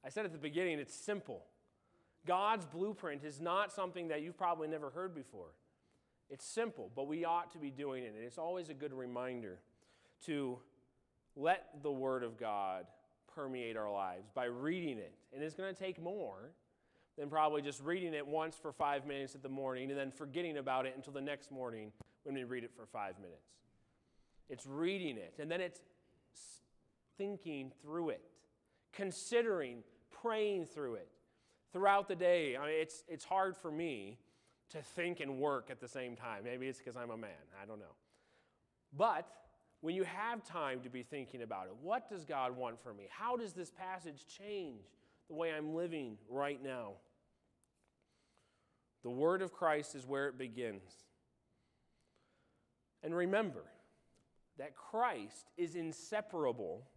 I 0.05 0.09
said 0.09 0.25
at 0.25 0.31
the 0.31 0.37
beginning, 0.37 0.79
it's 0.79 0.93
simple. 0.93 1.43
God's 2.25 2.65
blueprint 2.65 3.23
is 3.23 3.41
not 3.41 3.71
something 3.71 4.07
that 4.07 4.21
you've 4.21 4.37
probably 4.37 4.67
never 4.67 4.89
heard 4.89 5.13
before. 5.13 5.49
It's 6.29 6.45
simple, 6.45 6.89
but 6.95 7.07
we 7.07 7.25
ought 7.25 7.51
to 7.51 7.57
be 7.57 7.69
doing 7.69 8.03
it. 8.03 8.13
And 8.15 8.23
it's 8.23 8.37
always 8.37 8.69
a 8.69 8.73
good 8.73 8.93
reminder 8.93 9.59
to 10.25 10.57
let 11.35 11.81
the 11.83 11.91
Word 11.91 12.23
of 12.23 12.37
God 12.39 12.85
permeate 13.35 13.75
our 13.75 13.91
lives 13.91 14.29
by 14.33 14.45
reading 14.45 14.97
it. 14.97 15.13
And 15.33 15.43
it's 15.43 15.55
going 15.55 15.73
to 15.73 15.79
take 15.79 16.01
more 16.01 16.51
than 17.17 17.29
probably 17.29 17.61
just 17.61 17.81
reading 17.81 18.13
it 18.13 18.25
once 18.25 18.55
for 18.55 18.71
five 18.71 19.05
minutes 19.05 19.35
in 19.35 19.41
the 19.41 19.49
morning 19.49 19.89
and 19.89 19.99
then 19.99 20.11
forgetting 20.11 20.57
about 20.57 20.85
it 20.85 20.93
until 20.95 21.13
the 21.13 21.21
next 21.21 21.51
morning 21.51 21.91
when 22.23 22.35
we 22.35 22.43
read 22.43 22.63
it 22.63 22.71
for 22.75 22.85
five 22.85 23.19
minutes. 23.19 23.47
It's 24.49 24.65
reading 24.65 25.17
it, 25.17 25.35
and 25.39 25.49
then 25.49 25.61
it's 25.61 25.79
thinking 27.17 27.71
through 27.81 28.09
it, 28.09 28.21
considering, 28.91 29.83
praying 30.21 30.65
through 30.65 30.95
it. 30.95 31.07
Throughout 31.71 32.07
the 32.07 32.15
day, 32.15 32.55
I 32.55 32.67
mean, 32.67 32.75
it's, 32.75 33.03
it's 33.07 33.25
hard 33.25 33.57
for 33.57 33.71
me 33.71 34.19
to 34.69 34.81
think 34.81 35.19
and 35.19 35.39
work 35.39 35.69
at 35.71 35.79
the 35.79 35.87
same 35.87 36.15
time. 36.15 36.43
Maybe 36.43 36.67
it's 36.67 36.77
because 36.77 36.95
I'm 36.95 37.09
a 37.09 37.17
man, 37.17 37.31
I 37.61 37.65
don't 37.65 37.79
know. 37.79 37.95
But 38.95 39.27
when 39.81 39.95
you 39.95 40.03
have 40.03 40.43
time 40.43 40.81
to 40.81 40.89
be 40.89 41.03
thinking 41.03 41.41
about 41.41 41.65
it, 41.65 41.73
what 41.81 42.09
does 42.09 42.25
God 42.25 42.55
want 42.55 42.81
for 42.81 42.93
me? 42.93 43.05
How 43.09 43.35
does 43.35 43.53
this 43.53 43.71
passage 43.71 44.25
change 44.27 44.83
the 45.27 45.35
way 45.35 45.51
I'm 45.51 45.75
living 45.75 46.17
right 46.29 46.61
now? 46.61 46.93
The 49.03 49.09
Word 49.09 49.41
of 49.41 49.51
Christ 49.51 49.95
is 49.95 50.05
where 50.05 50.27
it 50.27 50.37
begins. 50.37 50.91
And 53.03 53.15
remember 53.15 53.63
that 54.57 54.75
Christ 54.75 55.51
is 55.57 55.75
inseparable 55.75 56.87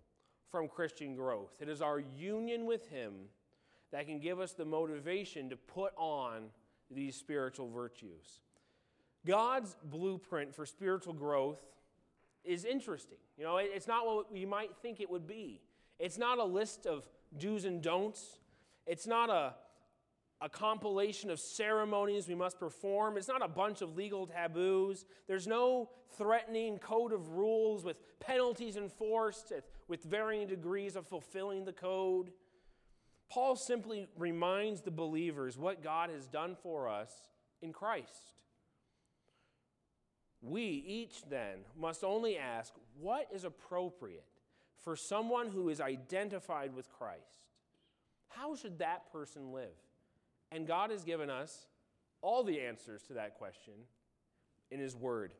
from 0.50 0.68
Christian 0.68 1.16
growth. 1.16 1.56
It 1.60 1.68
is 1.68 1.82
our 1.82 1.98
union 1.98 2.64
with 2.64 2.88
Him 2.88 3.12
that 3.92 4.06
can 4.06 4.20
give 4.20 4.40
us 4.40 4.52
the 4.52 4.64
motivation 4.64 5.50
to 5.50 5.56
put 5.56 5.92
on 5.96 6.50
these 6.90 7.16
spiritual 7.16 7.68
virtues. 7.68 8.40
God's 9.26 9.76
blueprint 9.84 10.54
for 10.54 10.64
spiritual 10.64 11.14
growth 11.14 11.58
is 12.44 12.64
interesting. 12.64 13.18
You 13.36 13.44
know, 13.44 13.56
it's 13.56 13.88
not 13.88 14.06
what 14.06 14.32
we 14.32 14.46
might 14.46 14.76
think 14.80 15.00
it 15.00 15.10
would 15.10 15.26
be. 15.26 15.60
It's 15.98 16.18
not 16.18 16.38
a 16.38 16.44
list 16.44 16.86
of 16.86 17.08
do's 17.36 17.64
and 17.64 17.82
don'ts. 17.82 18.38
It's 18.86 19.06
not 19.06 19.30
a 19.30 19.54
a 20.40 20.48
compilation 20.48 21.30
of 21.30 21.40
ceremonies 21.40 22.28
we 22.28 22.34
must 22.34 22.58
perform. 22.58 23.16
It's 23.16 23.28
not 23.28 23.42
a 23.42 23.48
bunch 23.48 23.80
of 23.80 23.96
legal 23.96 24.26
taboos. 24.26 25.06
There's 25.26 25.46
no 25.46 25.88
threatening 26.18 26.78
code 26.78 27.12
of 27.12 27.28
rules 27.30 27.84
with 27.84 27.96
penalties 28.20 28.76
enforced 28.76 29.52
with 29.88 30.02
varying 30.04 30.46
degrees 30.46 30.94
of 30.94 31.06
fulfilling 31.06 31.64
the 31.64 31.72
code. 31.72 32.32
Paul 33.30 33.56
simply 33.56 34.08
reminds 34.16 34.82
the 34.82 34.90
believers 34.90 35.56
what 35.56 35.82
God 35.82 36.10
has 36.10 36.26
done 36.26 36.56
for 36.62 36.88
us 36.88 37.10
in 37.62 37.72
Christ. 37.72 38.34
We 40.42 40.84
each 40.86 41.22
then 41.28 41.60
must 41.78 42.04
only 42.04 42.36
ask 42.36 42.74
what 43.00 43.26
is 43.34 43.44
appropriate 43.44 44.24
for 44.86 44.94
someone 44.94 45.48
who 45.48 45.68
is 45.68 45.80
identified 45.80 46.72
with 46.72 46.88
Christ? 46.88 47.42
How 48.28 48.54
should 48.54 48.78
that 48.78 49.10
person 49.10 49.52
live? 49.52 49.74
And 50.52 50.64
God 50.64 50.92
has 50.92 51.02
given 51.02 51.28
us 51.28 51.66
all 52.22 52.44
the 52.44 52.60
answers 52.60 53.02
to 53.08 53.14
that 53.14 53.36
question 53.36 53.72
in 54.70 54.78
His 54.78 54.94
Word. 54.94 55.32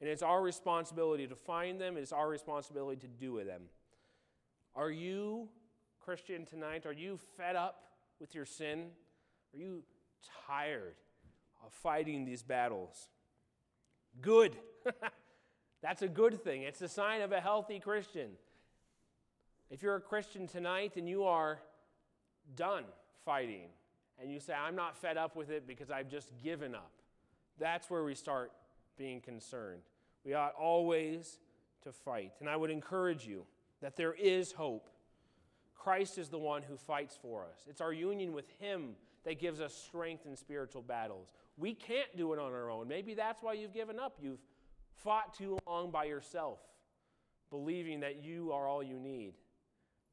And 0.00 0.08
it's 0.08 0.22
our 0.22 0.40
responsibility 0.40 1.26
to 1.26 1.34
find 1.34 1.80
them, 1.80 1.96
it's 1.96 2.12
our 2.12 2.28
responsibility 2.28 3.00
to 3.00 3.08
do 3.08 3.32
with 3.32 3.48
them. 3.48 3.62
Are 4.76 4.90
you, 4.90 5.48
Christian, 5.98 6.46
tonight, 6.46 6.86
are 6.86 6.92
you 6.92 7.18
fed 7.36 7.56
up 7.56 7.88
with 8.20 8.36
your 8.36 8.46
sin? 8.46 8.90
Are 9.52 9.58
you 9.58 9.82
tired 10.46 10.94
of 11.64 11.72
fighting 11.72 12.24
these 12.24 12.44
battles? 12.44 13.08
Good. 14.20 14.56
That's 15.82 16.02
a 16.02 16.08
good 16.08 16.44
thing. 16.44 16.62
It's 16.62 16.82
a 16.82 16.88
sign 16.88 17.22
of 17.22 17.32
a 17.32 17.40
healthy 17.40 17.80
Christian. 17.80 18.28
If 19.70 19.82
you're 19.82 19.96
a 19.96 20.00
Christian 20.00 20.46
tonight 20.46 20.96
and 20.96 21.08
you 21.08 21.24
are 21.24 21.58
done 22.54 22.84
fighting, 23.24 23.68
and 24.18 24.32
you 24.32 24.40
say, 24.40 24.54
I'm 24.54 24.76
not 24.76 24.96
fed 24.96 25.16
up 25.16 25.36
with 25.36 25.50
it 25.50 25.66
because 25.66 25.90
I've 25.90 26.08
just 26.08 26.32
given 26.42 26.74
up, 26.74 26.90
that's 27.58 27.90
where 27.90 28.04
we 28.04 28.14
start 28.14 28.52
being 28.96 29.20
concerned. 29.20 29.82
We 30.24 30.34
ought 30.34 30.54
always 30.54 31.38
to 31.82 31.92
fight. 31.92 32.32
And 32.40 32.48
I 32.48 32.56
would 32.56 32.70
encourage 32.70 33.26
you 33.26 33.44
that 33.80 33.96
there 33.96 34.14
is 34.14 34.52
hope. 34.52 34.88
Christ 35.74 36.18
is 36.18 36.28
the 36.28 36.38
one 36.38 36.62
who 36.62 36.76
fights 36.76 37.16
for 37.20 37.44
us. 37.44 37.64
It's 37.68 37.80
our 37.80 37.92
union 37.92 38.32
with 38.32 38.46
Him 38.58 38.96
that 39.24 39.40
gives 39.40 39.60
us 39.60 39.74
strength 39.74 40.26
in 40.26 40.36
spiritual 40.36 40.82
battles. 40.82 41.32
We 41.56 41.74
can't 41.74 42.16
do 42.16 42.32
it 42.32 42.38
on 42.38 42.52
our 42.52 42.70
own. 42.70 42.88
Maybe 42.88 43.14
that's 43.14 43.42
why 43.42 43.52
you've 43.52 43.74
given 43.74 43.98
up. 43.98 44.16
You've 44.20 44.40
fought 44.94 45.34
too 45.34 45.58
long 45.66 45.90
by 45.90 46.04
yourself, 46.04 46.58
believing 47.50 48.00
that 48.00 48.22
you 48.22 48.52
are 48.52 48.66
all 48.66 48.82
you 48.82 48.98
need. 48.98 49.34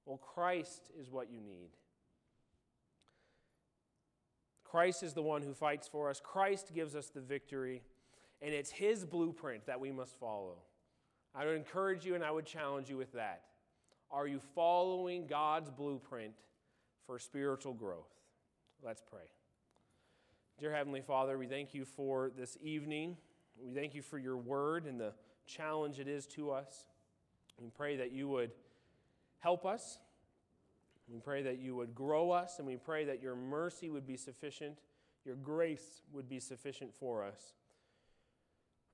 Well, 0.05 0.17
Christ 0.17 0.91
is 0.99 1.09
what 1.09 1.31
you 1.31 1.39
need. 1.39 1.69
Christ 4.63 5.03
is 5.03 5.13
the 5.13 5.21
one 5.21 5.41
who 5.41 5.53
fights 5.53 5.87
for 5.87 6.09
us. 6.09 6.19
Christ 6.19 6.71
gives 6.73 6.95
us 6.95 7.09
the 7.09 7.21
victory, 7.21 7.83
and 8.41 8.53
it's 8.53 8.71
His 8.71 9.05
blueprint 9.05 9.65
that 9.67 9.79
we 9.79 9.91
must 9.91 10.19
follow. 10.19 10.57
I 11.35 11.45
would 11.45 11.55
encourage 11.55 12.05
you 12.05 12.15
and 12.15 12.23
I 12.23 12.31
would 12.31 12.45
challenge 12.45 12.89
you 12.89 12.97
with 12.97 13.13
that. 13.13 13.43
Are 14.11 14.27
you 14.27 14.39
following 14.53 15.25
God's 15.25 15.71
blueprint 15.71 16.33
for 17.07 17.17
spiritual 17.17 17.73
growth? 17.73 18.09
Let's 18.83 19.01
pray. 19.01 19.25
Dear 20.59 20.73
Heavenly 20.73 21.01
Father, 21.01 21.37
we 21.37 21.47
thank 21.47 21.73
you 21.73 21.85
for 21.85 22.31
this 22.37 22.57
evening. 22.61 23.17
We 23.59 23.73
thank 23.73 23.95
you 23.95 24.01
for 24.01 24.19
your 24.19 24.37
word 24.37 24.85
and 24.85 24.99
the 24.99 25.13
challenge 25.47 25.99
it 25.99 26.07
is 26.07 26.27
to 26.27 26.51
us. 26.51 26.85
We 27.59 27.69
pray 27.69 27.97
that 27.97 28.11
you 28.11 28.27
would 28.27 28.51
help 29.43 29.65
us 29.65 29.99
we 31.11 31.19
pray 31.19 31.43
that 31.43 31.59
you 31.59 31.75
would 31.75 31.93
grow 31.93 32.31
us, 32.31 32.59
and 32.59 32.67
we 32.67 32.77
pray 32.77 33.05
that 33.05 33.21
your 33.21 33.35
mercy 33.35 33.89
would 33.89 34.07
be 34.07 34.17
sufficient, 34.17 34.79
your 35.25 35.35
grace 35.35 36.01
would 36.11 36.29
be 36.29 36.39
sufficient 36.39 36.93
for 36.93 37.23
us. 37.23 37.53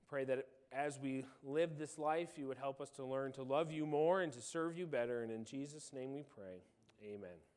Pray 0.08 0.24
that 0.24 0.46
as 0.72 0.98
we 0.98 1.24
live 1.42 1.78
this 1.78 1.98
life, 1.98 2.30
you 2.36 2.46
would 2.46 2.58
help 2.58 2.80
us 2.80 2.90
to 2.90 3.04
learn 3.04 3.32
to 3.32 3.42
love 3.42 3.72
you 3.72 3.86
more 3.86 4.22
and 4.22 4.32
to 4.32 4.40
serve 4.40 4.76
you 4.76 4.86
better. 4.86 5.22
And 5.22 5.30
in 5.30 5.44
Jesus' 5.44 5.92
name 5.92 6.12
we 6.12 6.22
pray. 6.22 6.62
Amen. 7.02 7.49